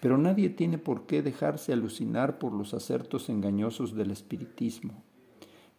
Pero 0.00 0.16
nadie 0.16 0.48
tiene 0.48 0.78
por 0.78 1.06
qué 1.06 1.22
dejarse 1.22 1.72
alucinar 1.72 2.38
por 2.38 2.52
los 2.52 2.72
acertos 2.72 3.28
engañosos 3.28 3.94
del 3.94 4.10
espiritismo. 4.10 5.02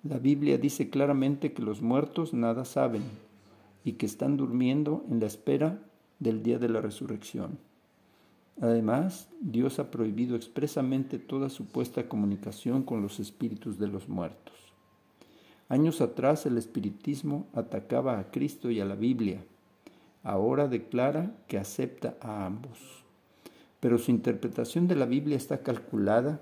La 0.03 0.19
Biblia 0.19 0.57
dice 0.57 0.89
claramente 0.89 1.53
que 1.53 1.61
los 1.61 1.81
muertos 1.81 2.33
nada 2.33 2.65
saben 2.65 3.03
y 3.83 3.93
que 3.93 4.05
están 4.05 4.37
durmiendo 4.37 5.05
en 5.09 5.19
la 5.19 5.27
espera 5.27 5.79
del 6.21 6.43
día 6.43 6.59
de 6.59 6.69
la 6.69 6.79
resurrección. 6.79 7.57
Además, 8.61 9.27
Dios 9.41 9.79
ha 9.79 9.89
prohibido 9.89 10.35
expresamente 10.35 11.17
toda 11.17 11.49
supuesta 11.49 12.07
comunicación 12.07 12.83
con 12.83 13.01
los 13.01 13.19
espíritus 13.19 13.79
de 13.79 13.87
los 13.87 14.07
muertos. 14.07 14.53
Años 15.67 15.99
atrás 15.99 16.45
el 16.45 16.57
espiritismo 16.57 17.47
atacaba 17.53 18.19
a 18.19 18.29
Cristo 18.29 18.69
y 18.69 18.79
a 18.79 18.85
la 18.85 18.95
Biblia. 18.95 19.43
Ahora 20.21 20.67
declara 20.67 21.33
que 21.47 21.57
acepta 21.57 22.15
a 22.21 22.45
ambos. 22.45 23.03
Pero 23.79 23.97
su 23.97 24.11
interpretación 24.11 24.87
de 24.87 24.95
la 24.95 25.07
Biblia 25.07 25.37
está 25.37 25.63
calculada 25.63 26.39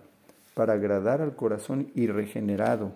para 0.55 0.74
agradar 0.74 1.21
al 1.21 1.38
corazón 1.38 1.89
irregenerado, 1.95 2.91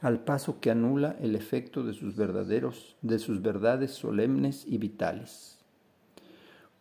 al 0.00 0.24
paso 0.24 0.58
que 0.58 0.72
anula 0.72 1.14
el 1.20 1.36
efecto 1.36 1.84
de 1.84 1.92
sus 1.92 2.16
verdaderos, 2.16 2.96
de 3.00 3.20
sus 3.20 3.42
verdades 3.42 3.92
solemnes 3.92 4.64
y 4.66 4.78
vitales. 4.78 5.63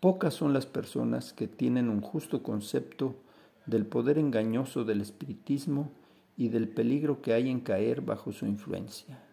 Pocas 0.04 0.34
son 0.34 0.52
las 0.52 0.66
personas 0.66 1.32
que 1.32 1.48
tienen 1.48 1.88
un 1.88 2.02
justo 2.02 2.44
concepto 2.44 3.16
del 3.66 3.86
poder 3.86 4.18
engañoso 4.18 4.84
del 4.84 5.00
espiritismo 5.00 5.94
y 6.36 6.50
del 6.50 6.68
peligro 6.68 7.22
que 7.22 7.32
hay 7.32 7.50
en 7.50 7.62
caer 7.62 8.02
bajo 8.02 8.34
su 8.34 8.46
influencia. 8.46 9.24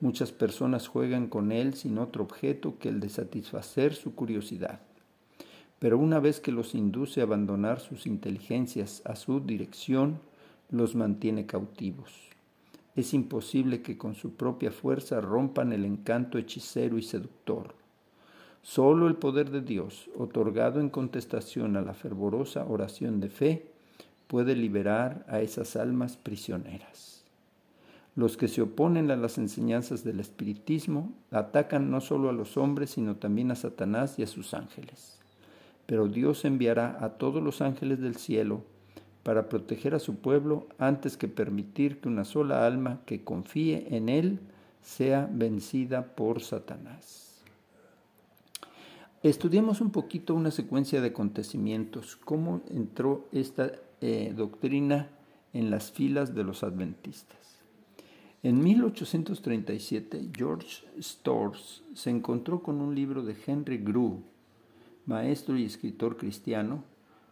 Muchas 0.00 0.32
personas 0.32 0.88
juegan 0.88 1.28
con 1.28 1.52
él 1.52 1.74
sin 1.74 1.98
otro 1.98 2.24
objeto 2.24 2.76
que 2.80 2.88
el 2.88 2.98
de 2.98 3.08
satisfacer 3.08 3.94
su 3.94 4.16
curiosidad. 4.16 4.80
Pero 5.78 5.96
una 5.96 6.18
vez 6.18 6.40
que 6.40 6.50
los 6.50 6.74
induce 6.74 7.20
a 7.20 7.22
abandonar 7.22 7.78
sus 7.78 8.08
inteligencias 8.08 9.00
a 9.04 9.14
su 9.14 9.38
dirección, 9.38 10.18
los 10.72 10.96
mantiene 10.96 11.46
cautivos. 11.46 12.10
Es 12.96 13.14
imposible 13.14 13.80
que 13.80 13.96
con 13.96 14.16
su 14.16 14.34
propia 14.34 14.72
fuerza 14.72 15.20
rompan 15.20 15.72
el 15.72 15.84
encanto 15.84 16.36
hechicero 16.36 16.98
y 16.98 17.02
seductor. 17.04 17.83
Solo 18.64 19.08
el 19.08 19.16
poder 19.16 19.50
de 19.50 19.60
Dios, 19.60 20.08
otorgado 20.16 20.80
en 20.80 20.88
contestación 20.88 21.76
a 21.76 21.82
la 21.82 21.92
fervorosa 21.92 22.64
oración 22.64 23.20
de 23.20 23.28
fe, 23.28 23.66
puede 24.26 24.56
liberar 24.56 25.26
a 25.28 25.42
esas 25.42 25.76
almas 25.76 26.16
prisioneras. 26.16 27.24
Los 28.16 28.38
que 28.38 28.48
se 28.48 28.62
oponen 28.62 29.10
a 29.10 29.16
las 29.16 29.36
enseñanzas 29.36 30.02
del 30.02 30.18
espiritismo 30.18 31.12
atacan 31.30 31.90
no 31.90 32.00
solo 32.00 32.30
a 32.30 32.32
los 32.32 32.56
hombres, 32.56 32.92
sino 32.92 33.16
también 33.16 33.50
a 33.50 33.54
Satanás 33.54 34.18
y 34.18 34.22
a 34.22 34.26
sus 34.26 34.54
ángeles. 34.54 35.18
Pero 35.84 36.08
Dios 36.08 36.46
enviará 36.46 36.96
a 37.04 37.18
todos 37.18 37.42
los 37.42 37.60
ángeles 37.60 38.00
del 38.00 38.16
cielo 38.16 38.62
para 39.24 39.50
proteger 39.50 39.94
a 39.94 39.98
su 39.98 40.16
pueblo 40.16 40.68
antes 40.78 41.18
que 41.18 41.28
permitir 41.28 42.00
que 42.00 42.08
una 42.08 42.24
sola 42.24 42.66
alma 42.66 43.02
que 43.04 43.24
confíe 43.24 43.94
en 43.94 44.08
Él 44.08 44.40
sea 44.80 45.28
vencida 45.30 46.14
por 46.14 46.40
Satanás. 46.40 47.33
Estudiemos 49.24 49.80
un 49.80 49.90
poquito 49.90 50.34
una 50.34 50.50
secuencia 50.50 51.00
de 51.00 51.08
acontecimientos, 51.08 52.14
cómo 52.14 52.60
entró 52.68 53.26
esta 53.32 53.72
eh, 54.02 54.34
doctrina 54.36 55.08
en 55.54 55.70
las 55.70 55.90
filas 55.90 56.34
de 56.34 56.44
los 56.44 56.62
adventistas. 56.62 57.38
En 58.42 58.62
1837, 58.62 60.28
George 60.36 60.84
Storrs 61.00 61.84
se 61.94 62.10
encontró 62.10 62.62
con 62.62 62.82
un 62.82 62.94
libro 62.94 63.22
de 63.22 63.34
Henry 63.46 63.78
Grew, 63.78 64.22
maestro 65.06 65.56
y 65.56 65.64
escritor 65.64 66.18
cristiano, 66.18 66.84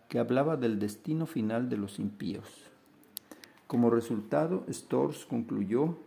que 0.09 0.19
hablaba 0.19 0.57
del 0.57 0.79
destino 0.79 1.27
final 1.27 1.69
de 1.69 1.77
los 1.77 1.99
impíos. 1.99 2.49
Como 3.67 3.91
resultado, 3.91 4.65
Storrs 4.71 5.27
concluyó 5.27 5.99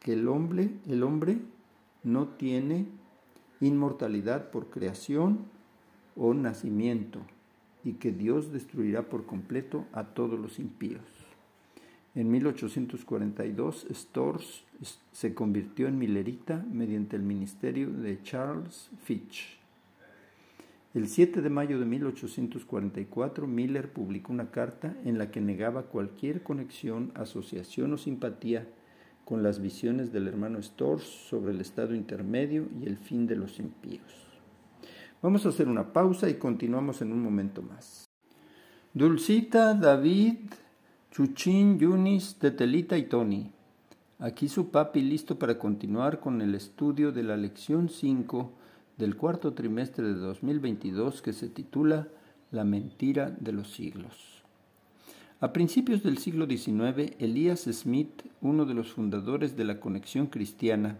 que 0.00 0.12
el 0.12 0.28
hombre, 0.28 0.74
el 0.86 1.02
hombre 1.02 1.38
no 2.04 2.28
tiene 2.28 2.99
inmortalidad 3.60 4.50
por 4.50 4.70
creación 4.70 5.46
o 6.16 6.34
nacimiento, 6.34 7.20
y 7.84 7.94
que 7.94 8.12
Dios 8.12 8.52
destruirá 8.52 9.08
por 9.08 9.26
completo 9.26 9.86
a 9.92 10.04
todos 10.04 10.38
los 10.38 10.58
impíos. 10.58 11.02
En 12.14 12.30
1842, 12.30 13.86
Storrs 13.90 14.64
se 15.12 15.34
convirtió 15.34 15.86
en 15.86 15.98
milerita 15.98 16.64
mediante 16.70 17.16
el 17.16 17.22
ministerio 17.22 17.90
de 17.90 18.20
Charles 18.22 18.90
Fitch. 19.04 19.58
El 20.92 21.06
7 21.06 21.40
de 21.40 21.50
mayo 21.50 21.78
de 21.78 21.84
1844, 21.84 23.46
Miller 23.46 23.92
publicó 23.92 24.32
una 24.32 24.50
carta 24.50 24.96
en 25.04 25.18
la 25.18 25.30
que 25.30 25.40
negaba 25.40 25.84
cualquier 25.84 26.42
conexión, 26.42 27.12
asociación 27.14 27.92
o 27.92 27.98
simpatía 27.98 28.66
con 29.30 29.44
las 29.44 29.62
visiones 29.62 30.12
del 30.12 30.26
hermano 30.26 30.60
Storrs 30.60 31.04
sobre 31.04 31.52
el 31.52 31.60
estado 31.60 31.94
intermedio 31.94 32.66
y 32.82 32.88
el 32.88 32.96
fin 32.96 33.28
de 33.28 33.36
los 33.36 33.60
impíos. 33.60 34.02
Vamos 35.22 35.46
a 35.46 35.50
hacer 35.50 35.68
una 35.68 35.92
pausa 35.92 36.28
y 36.28 36.34
continuamos 36.34 37.00
en 37.00 37.12
un 37.12 37.22
momento 37.22 37.62
más. 37.62 38.10
Dulcita, 38.92 39.74
David, 39.74 40.50
Chuchín, 41.12 41.78
Yunis, 41.78 42.40
Tetelita 42.40 42.98
y 42.98 43.04
Tony. 43.04 43.52
Aquí 44.18 44.48
su 44.48 44.72
papi 44.72 45.00
listo 45.00 45.38
para 45.38 45.60
continuar 45.60 46.18
con 46.18 46.40
el 46.42 46.56
estudio 46.56 47.12
de 47.12 47.22
la 47.22 47.36
lección 47.36 47.88
5 47.88 48.50
del 48.96 49.16
cuarto 49.16 49.54
trimestre 49.54 50.08
de 50.08 50.14
2022 50.14 51.22
que 51.22 51.32
se 51.32 51.48
titula 51.48 52.08
La 52.50 52.64
mentira 52.64 53.30
de 53.30 53.52
los 53.52 53.70
siglos. 53.70 54.39
A 55.42 55.54
principios 55.54 56.02
del 56.02 56.18
siglo 56.18 56.44
XIX, 56.44 57.14
Elias 57.18 57.60
Smith, 57.60 58.24
uno 58.42 58.66
de 58.66 58.74
los 58.74 58.92
fundadores 58.92 59.56
de 59.56 59.64
la 59.64 59.80
Conexión 59.80 60.26
Cristiana, 60.26 60.98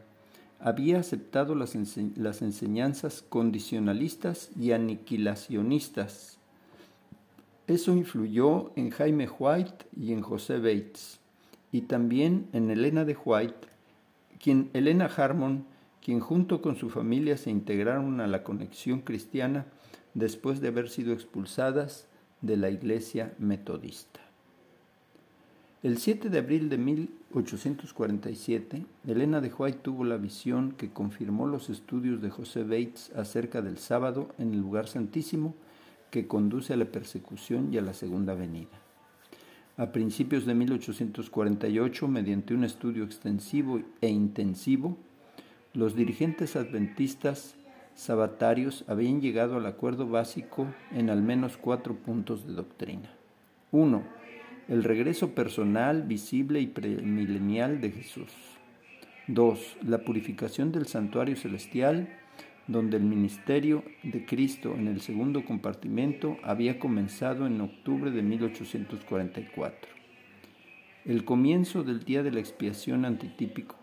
había 0.59 0.99
aceptado 0.99 1.55
las, 1.55 1.75
enseñanzas 1.75 3.21
condicionalistas 3.21 4.51
y 4.59 4.73
aniquilacionistas. 4.73 6.39
Eso 7.67 7.93
influyó 7.93 8.73
en 8.77 8.89
Jaime 8.89 9.29
White 9.29 9.85
y 9.95 10.15
en 10.15 10.23
José 10.23 10.57
Bates, 10.57 11.21
y 11.71 11.83
también 11.83 12.49
en 12.55 12.71
Elena 12.71 13.05
de 13.05 13.19
White, 13.23 13.69
quien, 14.43 14.71
Elena 14.73 15.05
Harmon, 15.05 15.67
quien 16.03 16.21
junto 16.21 16.63
con 16.63 16.77
su 16.77 16.89
familia 16.89 17.37
se 17.37 17.51
integraron 17.51 18.23
a 18.23 18.27
la 18.27 18.43
Conexión 18.43 19.03
Cristiana 19.03 19.67
después 20.15 20.63
de 20.63 20.69
haber 20.69 20.89
sido 20.89 21.13
expulsadas 21.13 22.09
de 22.41 22.57
la 22.57 22.71
Iglesia 22.71 23.35
Metodista. 23.39 24.20
El 25.83 25.97
7 25.97 26.29
de 26.29 26.41
abril 26.41 26.69
de 26.69 26.77
1847, 26.77 28.85
Elena 29.07 29.41
de 29.41 29.51
White 29.51 29.79
tuvo 29.81 30.05
la 30.05 30.19
visión 30.19 30.73
que 30.73 30.91
confirmó 30.91 31.47
los 31.47 31.71
estudios 31.71 32.21
de 32.21 32.29
José 32.29 32.65
Bates 32.65 33.11
acerca 33.17 33.63
del 33.63 33.79
sábado 33.79 34.29
en 34.37 34.53
el 34.53 34.61
lugar 34.61 34.89
santísimo 34.89 35.55
que 36.11 36.27
conduce 36.27 36.75
a 36.75 36.77
la 36.77 36.85
persecución 36.85 37.73
y 37.73 37.79
a 37.79 37.81
la 37.81 37.95
segunda 37.95 38.35
venida. 38.35 38.79
A 39.79 39.87
principios 39.87 40.45
de 40.45 40.53
1848, 40.53 42.09
mediante 42.09 42.53
un 42.53 42.65
estudio 42.65 43.05
extensivo 43.05 43.81
e 44.03 44.09
intensivo, 44.09 44.99
los 45.73 45.97
dirigentes 45.97 46.57
adventistas 46.57 47.55
sabatarios 47.95 48.85
habían 48.87 49.23
llegado 49.23 49.57
al 49.57 49.65
acuerdo 49.65 50.07
básico 50.07 50.67
en 50.93 51.09
al 51.09 51.23
menos 51.23 51.57
cuatro 51.57 51.95
puntos 51.95 52.47
de 52.47 52.53
doctrina. 52.53 53.09
1 53.73 54.20
el 54.71 54.85
regreso 54.85 55.35
personal, 55.35 56.05
visible 56.05 56.61
y 56.61 56.69
premilenial 56.69 57.81
de 57.81 57.91
Jesús. 57.91 58.31
2. 59.27 59.79
La 59.83 60.05
purificación 60.05 60.71
del 60.71 60.87
santuario 60.87 61.37
celestial, 61.37 62.09
donde 62.69 62.97
el 62.97 63.03
ministerio 63.03 63.83
de 64.05 64.25
Cristo 64.25 64.77
en 64.77 64.87
el 64.87 65.01
segundo 65.01 65.45
compartimento 65.45 66.37
había 66.45 66.79
comenzado 66.79 67.49
en 67.49 67.61
octubre 67.61 68.13
de 68.13 68.23
1844. 68.23 69.91
El 71.05 71.25
comienzo 71.25 71.83
del 71.83 72.05
día 72.05 72.23
de 72.23 72.31
la 72.31 72.39
expiación 72.39 73.05
antitípico. 73.05 73.75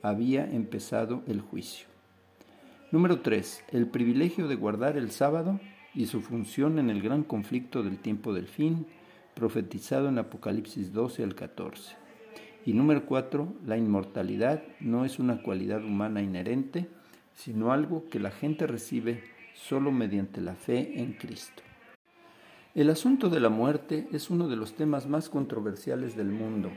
Había 0.00 0.48
empezado 0.48 1.24
el 1.26 1.40
juicio. 1.40 1.88
Número 2.92 3.20
3. 3.20 3.64
El 3.72 3.88
privilegio 3.88 4.46
de 4.46 4.54
guardar 4.54 4.96
el 4.96 5.10
sábado 5.10 5.58
y 5.92 6.06
su 6.06 6.20
función 6.20 6.78
en 6.78 6.88
el 6.88 7.02
gran 7.02 7.24
conflicto 7.24 7.82
del 7.82 7.98
tiempo 7.98 8.32
del 8.32 8.46
fin 8.46 8.86
profetizado 9.40 10.10
en 10.10 10.18
Apocalipsis 10.18 10.92
12 10.92 11.24
al 11.24 11.34
14. 11.34 11.96
Y 12.66 12.74
número 12.74 13.06
4, 13.06 13.54
la 13.64 13.78
inmortalidad 13.78 14.62
no 14.80 15.06
es 15.06 15.18
una 15.18 15.42
cualidad 15.42 15.82
humana 15.82 16.20
inherente, 16.20 16.88
sino 17.32 17.72
algo 17.72 18.04
que 18.10 18.20
la 18.20 18.30
gente 18.30 18.66
recibe 18.66 19.24
solo 19.54 19.92
mediante 19.92 20.42
la 20.42 20.56
fe 20.56 21.00
en 21.00 21.14
Cristo. 21.14 21.62
El 22.74 22.90
asunto 22.90 23.30
de 23.30 23.40
la 23.40 23.48
muerte 23.48 24.08
es 24.12 24.28
uno 24.28 24.46
de 24.46 24.56
los 24.56 24.74
temas 24.74 25.08
más 25.08 25.30
controversiales 25.30 26.18
del 26.18 26.28
mundo. 26.28 26.70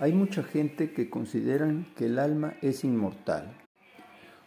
Hay 0.00 0.12
mucha 0.12 0.42
gente 0.42 0.90
que 0.90 1.08
consideran 1.08 1.86
que 1.94 2.06
el 2.06 2.18
alma 2.18 2.54
es 2.60 2.82
inmortal. 2.82 3.56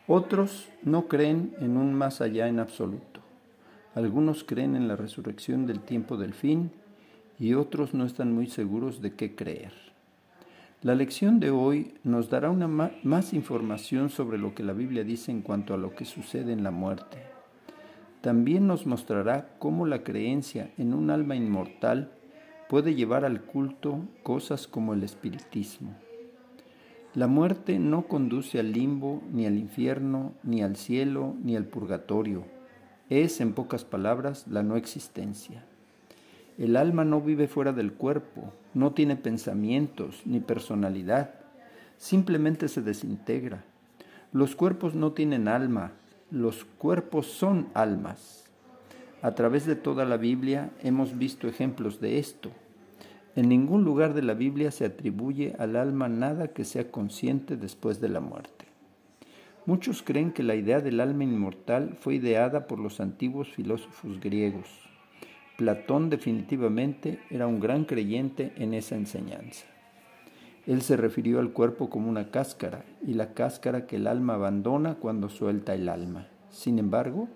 Otros 0.05 0.67
no 0.83 1.07
creen 1.07 1.55
en 1.61 1.77
un 1.77 1.93
más 1.93 2.19
allá 2.19 2.49
en 2.49 2.59
absoluto. 2.59 3.21
Algunos 3.95 4.43
creen 4.43 4.75
en 4.75 4.89
la 4.89 4.97
resurrección 4.97 5.65
del 5.65 5.79
tiempo 5.79 6.17
del 6.17 6.33
fin 6.33 6.71
y 7.41 7.55
otros 7.55 7.95
no 7.95 8.05
están 8.05 8.35
muy 8.35 8.45
seguros 8.45 9.01
de 9.01 9.15
qué 9.15 9.35
creer. 9.35 9.73
La 10.83 10.93
lección 10.93 11.39
de 11.39 11.49
hoy 11.49 11.95
nos 12.03 12.29
dará 12.29 12.51
una 12.51 12.67
más 12.67 13.33
información 13.33 14.11
sobre 14.11 14.37
lo 14.37 14.53
que 14.53 14.61
la 14.61 14.73
Biblia 14.73 15.03
dice 15.03 15.31
en 15.31 15.41
cuanto 15.41 15.73
a 15.73 15.77
lo 15.77 15.95
que 15.95 16.05
sucede 16.05 16.53
en 16.53 16.63
la 16.63 16.69
muerte. 16.69 17.17
También 18.21 18.67
nos 18.67 18.85
mostrará 18.85 19.55
cómo 19.57 19.87
la 19.87 20.03
creencia 20.03 20.71
en 20.77 20.93
un 20.93 21.09
alma 21.09 21.35
inmortal 21.35 22.11
puede 22.69 22.93
llevar 22.93 23.25
al 23.25 23.41
culto 23.41 24.01
cosas 24.21 24.67
como 24.67 24.93
el 24.93 25.01
espiritismo. 25.01 25.95
La 27.15 27.25
muerte 27.25 27.79
no 27.79 28.03
conduce 28.03 28.59
al 28.59 28.71
limbo, 28.71 29.23
ni 29.33 29.47
al 29.47 29.57
infierno, 29.57 30.33
ni 30.43 30.61
al 30.61 30.75
cielo, 30.75 31.35
ni 31.43 31.55
al 31.55 31.65
purgatorio. 31.65 32.45
Es, 33.09 33.41
en 33.41 33.53
pocas 33.53 33.83
palabras, 33.83 34.45
la 34.47 34.61
no 34.61 34.75
existencia. 34.75 35.65
El 36.61 36.77
alma 36.77 37.03
no 37.03 37.21
vive 37.21 37.47
fuera 37.47 37.73
del 37.73 37.91
cuerpo, 37.91 38.53
no 38.75 38.91
tiene 38.91 39.15
pensamientos 39.15 40.21
ni 40.25 40.39
personalidad, 40.39 41.33
simplemente 41.97 42.67
se 42.67 42.83
desintegra. 42.83 43.63
Los 44.31 44.55
cuerpos 44.55 44.93
no 44.93 45.13
tienen 45.13 45.47
alma, 45.47 45.93
los 46.29 46.63
cuerpos 46.63 47.25
son 47.25 47.69
almas. 47.73 48.45
A 49.23 49.31
través 49.33 49.65
de 49.65 49.75
toda 49.75 50.05
la 50.05 50.17
Biblia 50.17 50.69
hemos 50.83 51.17
visto 51.17 51.47
ejemplos 51.47 51.99
de 51.99 52.19
esto. 52.19 52.51
En 53.35 53.49
ningún 53.49 53.83
lugar 53.83 54.13
de 54.13 54.21
la 54.21 54.35
Biblia 54.35 54.69
se 54.69 54.85
atribuye 54.85 55.55
al 55.57 55.75
alma 55.75 56.09
nada 56.09 56.49
que 56.49 56.63
sea 56.63 56.91
consciente 56.91 57.57
después 57.57 57.99
de 58.01 58.09
la 58.09 58.19
muerte. 58.19 58.65
Muchos 59.65 60.03
creen 60.03 60.31
que 60.31 60.43
la 60.43 60.53
idea 60.53 60.79
del 60.79 60.99
alma 60.99 61.23
inmortal 61.23 61.97
fue 61.99 62.13
ideada 62.13 62.67
por 62.67 62.77
los 62.77 62.99
antiguos 62.99 63.49
filósofos 63.49 64.19
griegos. 64.19 64.90
Platón 65.57 66.09
definitivamente 66.09 67.19
era 67.29 67.47
un 67.47 67.59
gran 67.59 67.85
creyente 67.85 68.53
en 68.57 68.73
esa 68.73 68.95
enseñanza. 68.95 69.65
Él 70.67 70.81
se 70.81 70.95
refirió 70.95 71.39
al 71.39 71.51
cuerpo 71.51 71.89
como 71.89 72.09
una 72.09 72.29
cáscara 72.29 72.85
y 73.05 73.13
la 73.13 73.33
cáscara 73.33 73.87
que 73.87 73.95
el 73.95 74.07
alma 74.07 74.35
abandona 74.35 74.95
cuando 74.95 75.29
suelta 75.29 75.73
el 75.73 75.89
alma. 75.89 76.27
Sin 76.49 76.79
embargo, 76.79 77.27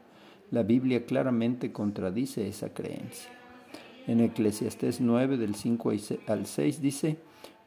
la 0.52 0.64
Biblia 0.64 1.06
claramente 1.06 1.72
contradice 1.72 2.48
esa 2.48 2.74
creencia. 2.74 3.32
En 4.08 4.20
Eclesiastés 4.20 5.02
9 5.02 5.38
del 5.38 5.56
5 5.56 5.92
al 6.28 6.46
6 6.46 6.82
dice, 6.82 7.18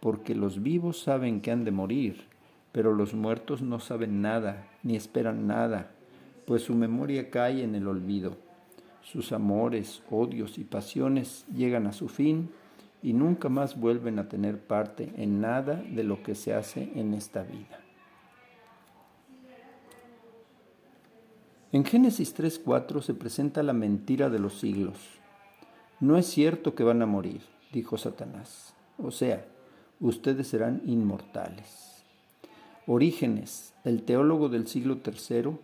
porque 0.01 0.35
los 0.35 0.63
vivos 0.63 1.03
saben 1.03 1.41
que 1.41 1.51
han 1.51 1.65
de 1.65 1.73
morir, 1.73 2.25
pero 2.71 2.95
los 2.95 3.15
muertos 3.15 3.63
no 3.63 3.81
saben 3.81 4.23
nada, 4.23 4.69
ni 4.85 4.95
esperan 4.95 5.49
nada, 5.49 5.91
pues 6.47 6.63
su 6.63 6.75
memoria 6.75 7.31
cae 7.31 7.65
en 7.65 7.75
el 7.75 7.89
olvido. 7.89 8.37
Sus 9.11 9.33
amores, 9.33 10.03
odios 10.11 10.59
y 10.59 10.65
pasiones 10.65 11.47
llegan 11.55 11.87
a 11.87 11.95
su 11.95 12.09
fin 12.09 12.51
y 13.03 13.15
nunca 13.15 13.49
más 13.49 13.81
vuelven 13.81 14.19
a 14.19 14.29
tener 14.29 14.61
parte 14.61 15.11
en 15.17 15.41
nada 15.41 15.77
de 15.77 16.05
lo 16.05 16.23
que 16.23 16.35
se 16.35 16.53
hace 16.53 16.93
en 16.95 17.15
esta 17.15 17.43
vida. 17.43 17.81
En 21.73 21.87
Génesis 21.87 22.37
3.4 22.37 23.01
se 23.01 23.15
presenta 23.15 23.63
la 23.63 23.73
mentira 23.73 24.29
de 24.29 24.41
los 24.41 24.59
siglos. 24.59 24.99
No 26.01 26.19
es 26.19 26.27
cierto 26.27 26.75
que 26.75 26.85
van 26.85 27.01
a 27.01 27.07
morir, 27.07 27.41
dijo 27.73 27.97
Satanás. 27.97 28.75
O 28.99 29.11
sea, 29.11 29.47
ustedes 30.01 30.49
serán 30.49 30.83
inmortales. 30.85 32.05
Orígenes, 32.87 33.73
el 33.85 34.03
teólogo 34.03 34.51
del 34.51 34.67
siglo 34.67 34.99
III, 35.03 35.57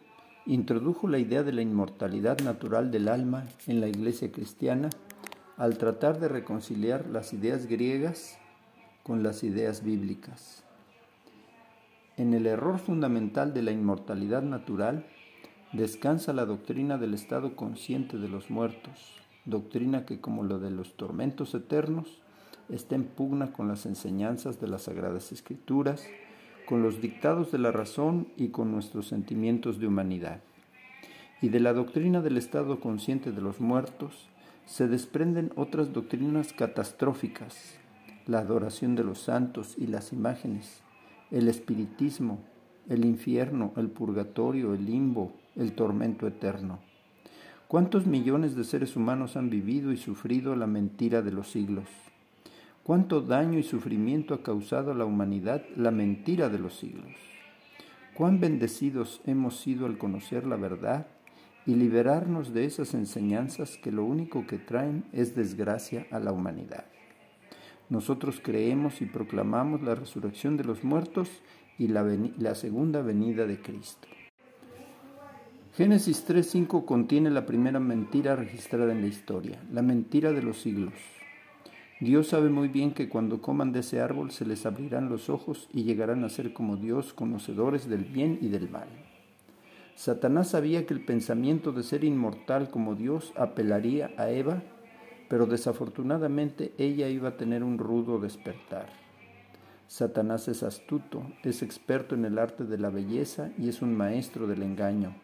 introdujo 0.46 1.09
la 1.09 1.18
idea 1.18 1.42
de 1.42 1.52
la 1.52 1.62
inmortalidad 1.62 2.40
natural 2.40 2.90
del 2.90 3.09
alma 3.09 3.46
en 3.66 3.80
la 3.80 3.88
iglesia 3.88 4.30
cristiana 4.30 4.90
al 5.57 5.78
tratar 5.78 6.20
de 6.20 6.28
reconciliar 6.28 7.07
las 7.07 7.33
ideas 7.33 7.66
griegas 7.66 8.38
con 9.02 9.22
las 9.22 9.42
ideas 9.42 9.83
bíblicas. 9.83 10.64
En 12.16 12.35
el 12.35 12.46
error 12.46 12.78
fundamental 12.78 13.54
de 13.54 13.62
la 13.62 13.72
inmortalidad 13.72 14.42
natural 14.42 15.07
descansa 15.72 16.33
la 16.33 16.44
doctrina 16.44 16.98
del 16.98 17.14
estado 17.14 17.57
consciente 17.57 18.18
de 18.18 18.28
los 18.28 18.50
muertos, 18.50 19.20
doctrina 19.46 20.04
que 20.04 20.20
como 20.20 20.44
lo 20.44 20.59
de 20.59 20.70
los 20.70 20.96
tormentos 20.96 21.54
eternos, 21.54 22.20
está 22.68 22.94
en 22.94 23.04
pugna 23.04 23.52
con 23.52 23.68
las 23.68 23.87
enseñanzas 23.87 24.61
de 24.61 24.68
las 24.68 24.83
Sagradas 24.83 25.33
Escrituras, 25.33 26.07
con 26.66 26.83
los 26.83 27.00
dictados 27.00 27.53
de 27.53 27.59
la 27.59 27.72
razón 27.72 28.29
y 28.37 28.48
con 28.48 28.70
nuestros 28.72 29.09
sentimientos 29.09 29.79
de 29.79 29.87
humanidad. 29.87 30.40
Y 31.40 31.48
de 31.48 31.61
la 31.61 31.72
doctrina 31.72 32.22
del 32.22 32.37
estado 32.37 32.81
consciente 32.81 33.33
de 33.33 33.40
los 33.40 33.61
muertos 33.61 34.29
se 34.66 34.88
desprenden 34.88 35.53
otras 35.57 35.92
doctrinas 35.92 36.53
catastróficas, 36.53 37.79
la 38.27 38.38
adoración 38.38 38.96
de 38.96 39.05
los 39.05 39.18
santos 39.18 39.74
y 39.77 39.87
las 39.87 40.12
imágenes, 40.12 40.83
el 41.31 41.48
espiritismo, 41.48 42.40
el 42.88 43.05
infierno, 43.05 43.72
el 43.77 43.88
purgatorio, 43.88 44.74
el 44.74 44.87
limbo, 44.87 45.33
el 45.57 45.72
tormento 45.72 46.27
eterno. 46.27 46.79
¿Cuántos 47.68 48.07
millones 48.07 48.55
de 48.55 48.64
seres 48.64 48.96
humanos 48.96 49.37
han 49.37 49.50
vivido 49.50 49.92
y 49.92 49.96
sufrido 49.96 50.55
la 50.55 50.66
mentira 50.66 51.22
de 51.22 51.33
los 51.33 51.50
siglos? 51.50 51.88
¿Cuánto 52.84 53.22
daño 53.22 53.58
y 53.58 53.62
sufrimiento 53.62 54.34
ha 54.34 54.42
causado 54.42 54.92
a 54.92 54.94
la 54.94 55.06
humanidad 55.06 55.64
la 55.74 55.90
mentira 55.90 56.50
de 56.50 56.58
los 56.58 56.76
siglos? 56.76 57.14
¿Cuán 58.12 58.40
bendecidos 58.40 59.22
hemos 59.24 59.58
sido 59.58 59.86
al 59.86 59.96
conocer 59.96 60.46
la 60.46 60.56
verdad 60.56 61.06
y 61.64 61.76
liberarnos 61.76 62.52
de 62.52 62.66
esas 62.66 62.92
enseñanzas 62.92 63.78
que 63.78 63.90
lo 63.90 64.04
único 64.04 64.46
que 64.46 64.58
traen 64.58 65.06
es 65.12 65.34
desgracia 65.34 66.06
a 66.10 66.18
la 66.18 66.32
humanidad? 66.32 66.84
Nosotros 67.88 68.42
creemos 68.44 69.00
y 69.00 69.06
proclamamos 69.06 69.80
la 69.80 69.94
resurrección 69.94 70.58
de 70.58 70.64
los 70.64 70.84
muertos 70.84 71.30
y 71.78 71.88
la, 71.88 72.54
segunda 72.54 73.00
venida 73.00 73.46
de 73.46 73.62
Cristo. 73.62 74.08
Génesis 75.74 76.28
3.5 76.28 76.84
contiene 76.84 77.30
la 77.30 77.46
primera 77.46 77.80
mentira 77.80 78.36
registrada 78.36 78.92
en 78.92 79.00
la 79.00 79.06
historia, 79.06 79.58
la 79.72 79.80
mentira 79.80 80.32
de 80.32 80.42
los 80.42 80.60
siglos. 80.60 80.92
Dios 82.00 82.28
sabe 82.28 82.50
muy 82.50 82.68
bien 82.68 82.92
que 82.92 83.09
cuando 83.09 83.40
coman 83.40 83.72
de 83.72 83.80
ese 83.80 84.00
árbol 84.00 84.33
se 84.33 84.44
les 84.44 84.66
abrirán 84.66 85.09
los 85.09 85.30
ojos 85.30 85.68
y 85.72 85.85
llegarán 85.85 86.24
a 86.24 86.28
ser 86.28 86.52
como 86.52 86.76
Dios, 86.76 87.12
conocedores 87.12 87.88
del 87.88 88.04
bien 88.04 88.38
y 88.40 88.48
del 88.48 88.68
mal. 88.68 88.88
Satanás 89.94 90.48
sabía 90.48 90.87
que 90.87 90.94
el 90.94 91.04
pensamiento 91.04 91.70
de 91.70 91.85
ser 91.85 92.02
inmortal 92.02 92.68
como 92.68 92.96
Dios 92.96 93.33
apelaría 93.37 94.11
a 94.16 94.28
Eva, 94.30 94.62
pero 95.28 95.46
desafortunadamente 95.46 96.72
ella 96.78 97.09
iba 97.09 97.28
a 97.28 97.37
tener 97.37 97.62
un 97.62 97.78
rudo 97.78 98.18
despertar. 98.18 98.88
Satanás 99.87 100.48
es 100.48 100.64
astuto, 100.64 101.22
es 101.44 101.62
experto 101.62 102.16
en 102.16 102.24
el 102.24 102.38
arte 102.38 102.64
de 102.64 102.78
la 102.78 102.90
belleza 102.90 103.50
y 103.57 103.68
es 103.68 103.83
un 103.83 103.96
maestro 103.96 104.48
del 104.48 104.62
engaño. 104.62 105.14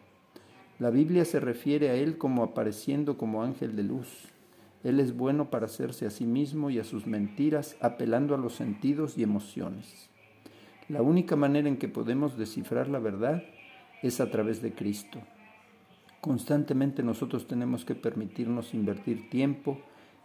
La 0.79 0.89
Biblia 0.89 1.25
se 1.25 1.41
refiere 1.41 1.89
a 1.89 1.95
Él 1.95 2.17
como 2.17 2.41
apareciendo 2.41 3.17
como 3.17 3.43
ángel 3.43 3.75
de 3.75 3.83
luz. 3.83 4.30
Él 4.83 4.99
es 4.99 5.15
bueno 5.15 5.49
para 5.49 5.65
hacerse 5.65 6.05
a 6.05 6.09
sí 6.09 6.25
mismo 6.25 6.69
y 6.69 6.79
a 6.79 6.83
sus 6.83 7.05
mentiras, 7.05 7.77
apelando 7.81 8.33
a 8.33 8.37
los 8.37 8.53
sentidos 8.53 9.17
y 9.17 9.23
emociones. 9.23 10.09
La 10.89 11.01
única 11.01 11.35
manera 11.35 11.69
en 11.69 11.77
que 11.77 11.87
podemos 11.87 12.37
descifrar 12.37 12.87
la 12.87 12.99
verdad 12.99 13.43
es 14.01 14.19
a 14.19 14.31
través 14.31 14.61
de 14.61 14.73
Cristo. 14.73 15.19
Constantemente 16.19 17.03
nosotros 17.03 17.47
tenemos 17.47 17.85
que 17.85 17.95
permitirnos 17.95 18.73
invertir 18.73 19.29
tiempo 19.29 19.79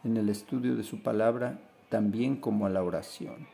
en 0.05 0.17
el 0.17 0.29
estudio 0.29 0.75
de 0.77 0.83
su 0.83 1.03
palabra, 1.03 1.61
también 1.89 2.37
como 2.37 2.67
a 2.67 2.71
la 2.71 2.83
oración. 2.83 3.47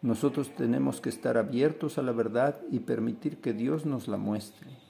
Nosotros 0.00 0.50
tenemos 0.56 1.00
que 1.00 1.08
estar 1.08 1.36
abiertos 1.36 1.98
a 1.98 2.02
la 2.02 2.12
verdad 2.12 2.60
y 2.70 2.80
permitir 2.80 3.38
que 3.38 3.52
Dios 3.52 3.84
nos 3.84 4.08
la 4.08 4.16
muestre. 4.16 4.87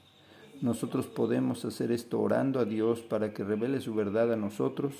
Nosotros 0.61 1.07
podemos 1.07 1.63
hacer 1.63 1.91
esto 1.91 2.19
orando 2.19 2.59
a 2.59 2.65
Dios 2.65 3.01
para 3.01 3.33
que 3.33 3.45
revele 3.45 3.79
su 3.79 3.93
verdad 3.95 4.33
a 4.33 4.35
nosotros 4.35 4.93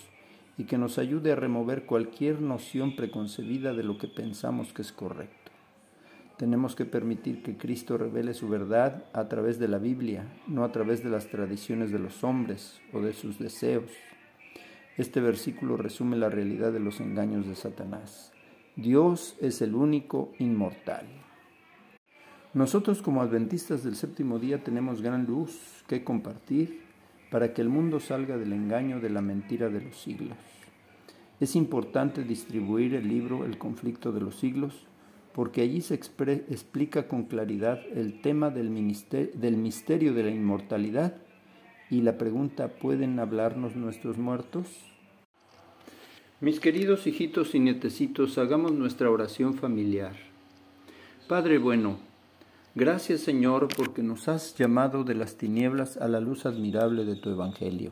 y 0.57 0.63
que 0.63 0.77
nos 0.77 0.97
ayude 0.97 1.33
a 1.33 1.35
remover 1.35 1.85
cualquier 1.85 2.41
noción 2.41 2.95
preconcebida 2.95 3.73
de 3.73 3.83
lo 3.83 3.97
que 3.97 4.07
pensamos 4.07 4.71
que 4.71 4.81
es 4.81 4.93
correcto. 4.93 5.51
Tenemos 6.37 6.75
que 6.75 6.85
permitir 6.85 7.43
que 7.43 7.57
Cristo 7.57 7.97
revele 7.97 8.33
su 8.33 8.47
verdad 8.47 9.03
a 9.11 9.27
través 9.27 9.59
de 9.59 9.67
la 9.67 9.77
Biblia, 9.77 10.25
no 10.47 10.63
a 10.63 10.71
través 10.71 11.03
de 11.03 11.09
las 11.09 11.27
tradiciones 11.27 11.91
de 11.91 11.99
los 11.99 12.23
hombres 12.23 12.79
o 12.93 13.01
de 13.01 13.11
sus 13.11 13.37
deseos. 13.37 13.91
Este 14.95 15.19
versículo 15.19 15.75
resume 15.75 16.15
la 16.15 16.29
realidad 16.29 16.71
de 16.71 16.79
los 16.79 17.01
engaños 17.01 17.45
de 17.45 17.55
Satanás. 17.55 18.31
Dios 18.77 19.35
es 19.41 19.61
el 19.61 19.75
único 19.75 20.31
inmortal. 20.39 21.05
Nosotros 22.59 23.01
como 23.01 23.21
adventistas 23.21 23.85
del 23.85 23.95
séptimo 23.95 24.37
día 24.37 24.61
tenemos 24.61 25.01
gran 25.01 25.25
luz 25.25 25.57
que 25.87 26.03
compartir 26.03 26.81
para 27.31 27.53
que 27.53 27.61
el 27.61 27.69
mundo 27.69 28.01
salga 28.01 28.37
del 28.37 28.51
engaño 28.51 28.99
de 28.99 29.09
la 29.09 29.21
mentira 29.21 29.69
de 29.69 29.79
los 29.79 29.95
siglos. 29.95 30.35
Es 31.39 31.55
importante 31.55 32.25
distribuir 32.25 32.95
el 32.95 33.07
libro 33.07 33.45
El 33.45 33.57
conflicto 33.57 34.11
de 34.11 34.19
los 34.19 34.35
siglos 34.35 34.73
porque 35.33 35.61
allí 35.61 35.79
se 35.79 35.93
explica 35.93 37.07
con 37.07 37.23
claridad 37.23 37.79
el 37.95 38.19
tema 38.19 38.49
del, 38.49 38.67
del 39.35 39.55
misterio 39.55 40.13
de 40.13 40.23
la 40.23 40.31
inmortalidad 40.31 41.15
y 41.89 42.01
la 42.01 42.17
pregunta 42.17 42.67
¿pueden 42.67 43.19
hablarnos 43.19 43.77
nuestros 43.77 44.17
muertos? 44.17 44.67
Mis 46.41 46.59
queridos 46.59 47.07
hijitos 47.07 47.55
y 47.55 47.59
nietecitos, 47.61 48.37
hagamos 48.37 48.73
nuestra 48.73 49.09
oración 49.09 49.53
familiar. 49.53 50.17
Padre 51.29 51.57
bueno, 51.57 52.08
Gracias 52.79 53.19
Señor 53.19 53.67
porque 53.75 54.03
nos 54.03 54.29
has 54.29 54.55
llamado 54.55 55.03
de 55.03 55.13
las 55.13 55.35
tinieblas 55.35 55.97
a 55.97 56.07
la 56.07 56.21
luz 56.21 56.45
admirable 56.45 57.03
de 57.03 57.17
tu 57.17 57.29
Evangelio. 57.29 57.91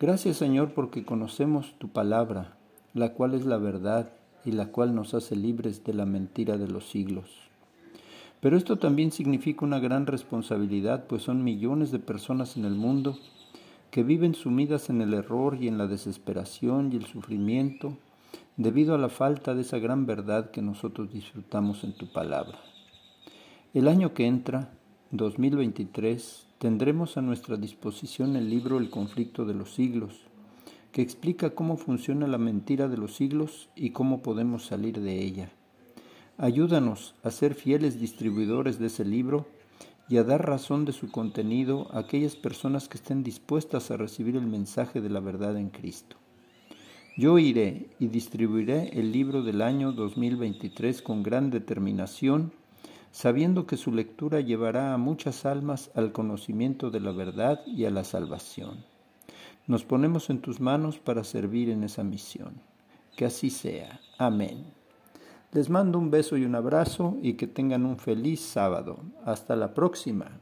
Gracias 0.00 0.38
Señor 0.38 0.72
porque 0.72 1.04
conocemos 1.04 1.74
tu 1.76 1.90
palabra, 1.90 2.56
la 2.94 3.12
cual 3.12 3.34
es 3.34 3.44
la 3.44 3.58
verdad 3.58 4.08
y 4.46 4.52
la 4.52 4.68
cual 4.68 4.94
nos 4.94 5.12
hace 5.12 5.36
libres 5.36 5.84
de 5.84 5.92
la 5.92 6.06
mentira 6.06 6.56
de 6.56 6.68
los 6.68 6.88
siglos. 6.88 7.28
Pero 8.40 8.56
esto 8.56 8.78
también 8.78 9.12
significa 9.12 9.66
una 9.66 9.78
gran 9.78 10.06
responsabilidad, 10.06 11.06
pues 11.06 11.24
son 11.24 11.44
millones 11.44 11.90
de 11.90 11.98
personas 11.98 12.56
en 12.56 12.64
el 12.64 12.76
mundo 12.76 13.18
que 13.90 14.02
viven 14.02 14.34
sumidas 14.34 14.88
en 14.88 15.02
el 15.02 15.12
error 15.12 15.58
y 15.60 15.68
en 15.68 15.76
la 15.76 15.86
desesperación 15.86 16.94
y 16.94 16.96
el 16.96 17.04
sufrimiento 17.04 17.98
debido 18.56 18.94
a 18.94 18.98
la 18.98 19.10
falta 19.10 19.54
de 19.54 19.60
esa 19.60 19.78
gran 19.78 20.06
verdad 20.06 20.50
que 20.50 20.62
nosotros 20.62 21.12
disfrutamos 21.12 21.84
en 21.84 21.92
tu 21.92 22.10
palabra. 22.10 22.56
El 23.76 23.88
año 23.88 24.14
que 24.14 24.26
entra, 24.26 24.70
2023, 25.10 26.46
tendremos 26.56 27.18
a 27.18 27.20
nuestra 27.20 27.58
disposición 27.58 28.34
el 28.34 28.48
libro 28.48 28.78
El 28.78 28.88
conflicto 28.88 29.44
de 29.44 29.52
los 29.52 29.74
siglos, 29.74 30.14
que 30.92 31.02
explica 31.02 31.50
cómo 31.50 31.76
funciona 31.76 32.26
la 32.26 32.38
mentira 32.38 32.88
de 32.88 32.96
los 32.96 33.14
siglos 33.14 33.68
y 33.76 33.90
cómo 33.90 34.22
podemos 34.22 34.64
salir 34.64 35.02
de 35.02 35.22
ella. 35.22 35.50
Ayúdanos 36.38 37.16
a 37.22 37.30
ser 37.30 37.54
fieles 37.54 38.00
distribuidores 38.00 38.78
de 38.78 38.86
ese 38.86 39.04
libro 39.04 39.46
y 40.08 40.16
a 40.16 40.24
dar 40.24 40.46
razón 40.46 40.86
de 40.86 40.92
su 40.92 41.10
contenido 41.10 41.88
a 41.92 41.98
aquellas 41.98 42.34
personas 42.34 42.88
que 42.88 42.96
estén 42.96 43.22
dispuestas 43.22 43.90
a 43.90 43.98
recibir 43.98 44.36
el 44.36 44.46
mensaje 44.46 45.02
de 45.02 45.10
la 45.10 45.20
verdad 45.20 45.54
en 45.58 45.68
Cristo. 45.68 46.16
Yo 47.14 47.38
iré 47.38 47.90
y 47.98 48.06
distribuiré 48.06 48.98
el 48.98 49.12
libro 49.12 49.42
del 49.42 49.60
año 49.60 49.92
2023 49.92 51.02
con 51.02 51.22
gran 51.22 51.50
determinación, 51.50 52.52
sabiendo 53.10 53.66
que 53.66 53.76
su 53.76 53.92
lectura 53.92 54.40
llevará 54.40 54.94
a 54.94 54.98
muchas 54.98 55.46
almas 55.46 55.90
al 55.94 56.12
conocimiento 56.12 56.90
de 56.90 57.00
la 57.00 57.12
verdad 57.12 57.60
y 57.66 57.84
a 57.84 57.90
la 57.90 58.04
salvación. 58.04 58.84
Nos 59.66 59.84
ponemos 59.84 60.30
en 60.30 60.40
tus 60.40 60.60
manos 60.60 60.98
para 60.98 61.24
servir 61.24 61.70
en 61.70 61.82
esa 61.82 62.04
misión. 62.04 62.60
Que 63.16 63.24
así 63.24 63.50
sea. 63.50 64.00
Amén. 64.18 64.64
Les 65.52 65.70
mando 65.70 65.98
un 65.98 66.10
beso 66.10 66.36
y 66.36 66.44
un 66.44 66.54
abrazo 66.54 67.16
y 67.22 67.34
que 67.34 67.46
tengan 67.46 67.86
un 67.86 67.98
feliz 67.98 68.40
sábado. 68.40 68.98
Hasta 69.24 69.56
la 69.56 69.74
próxima. 69.74 70.38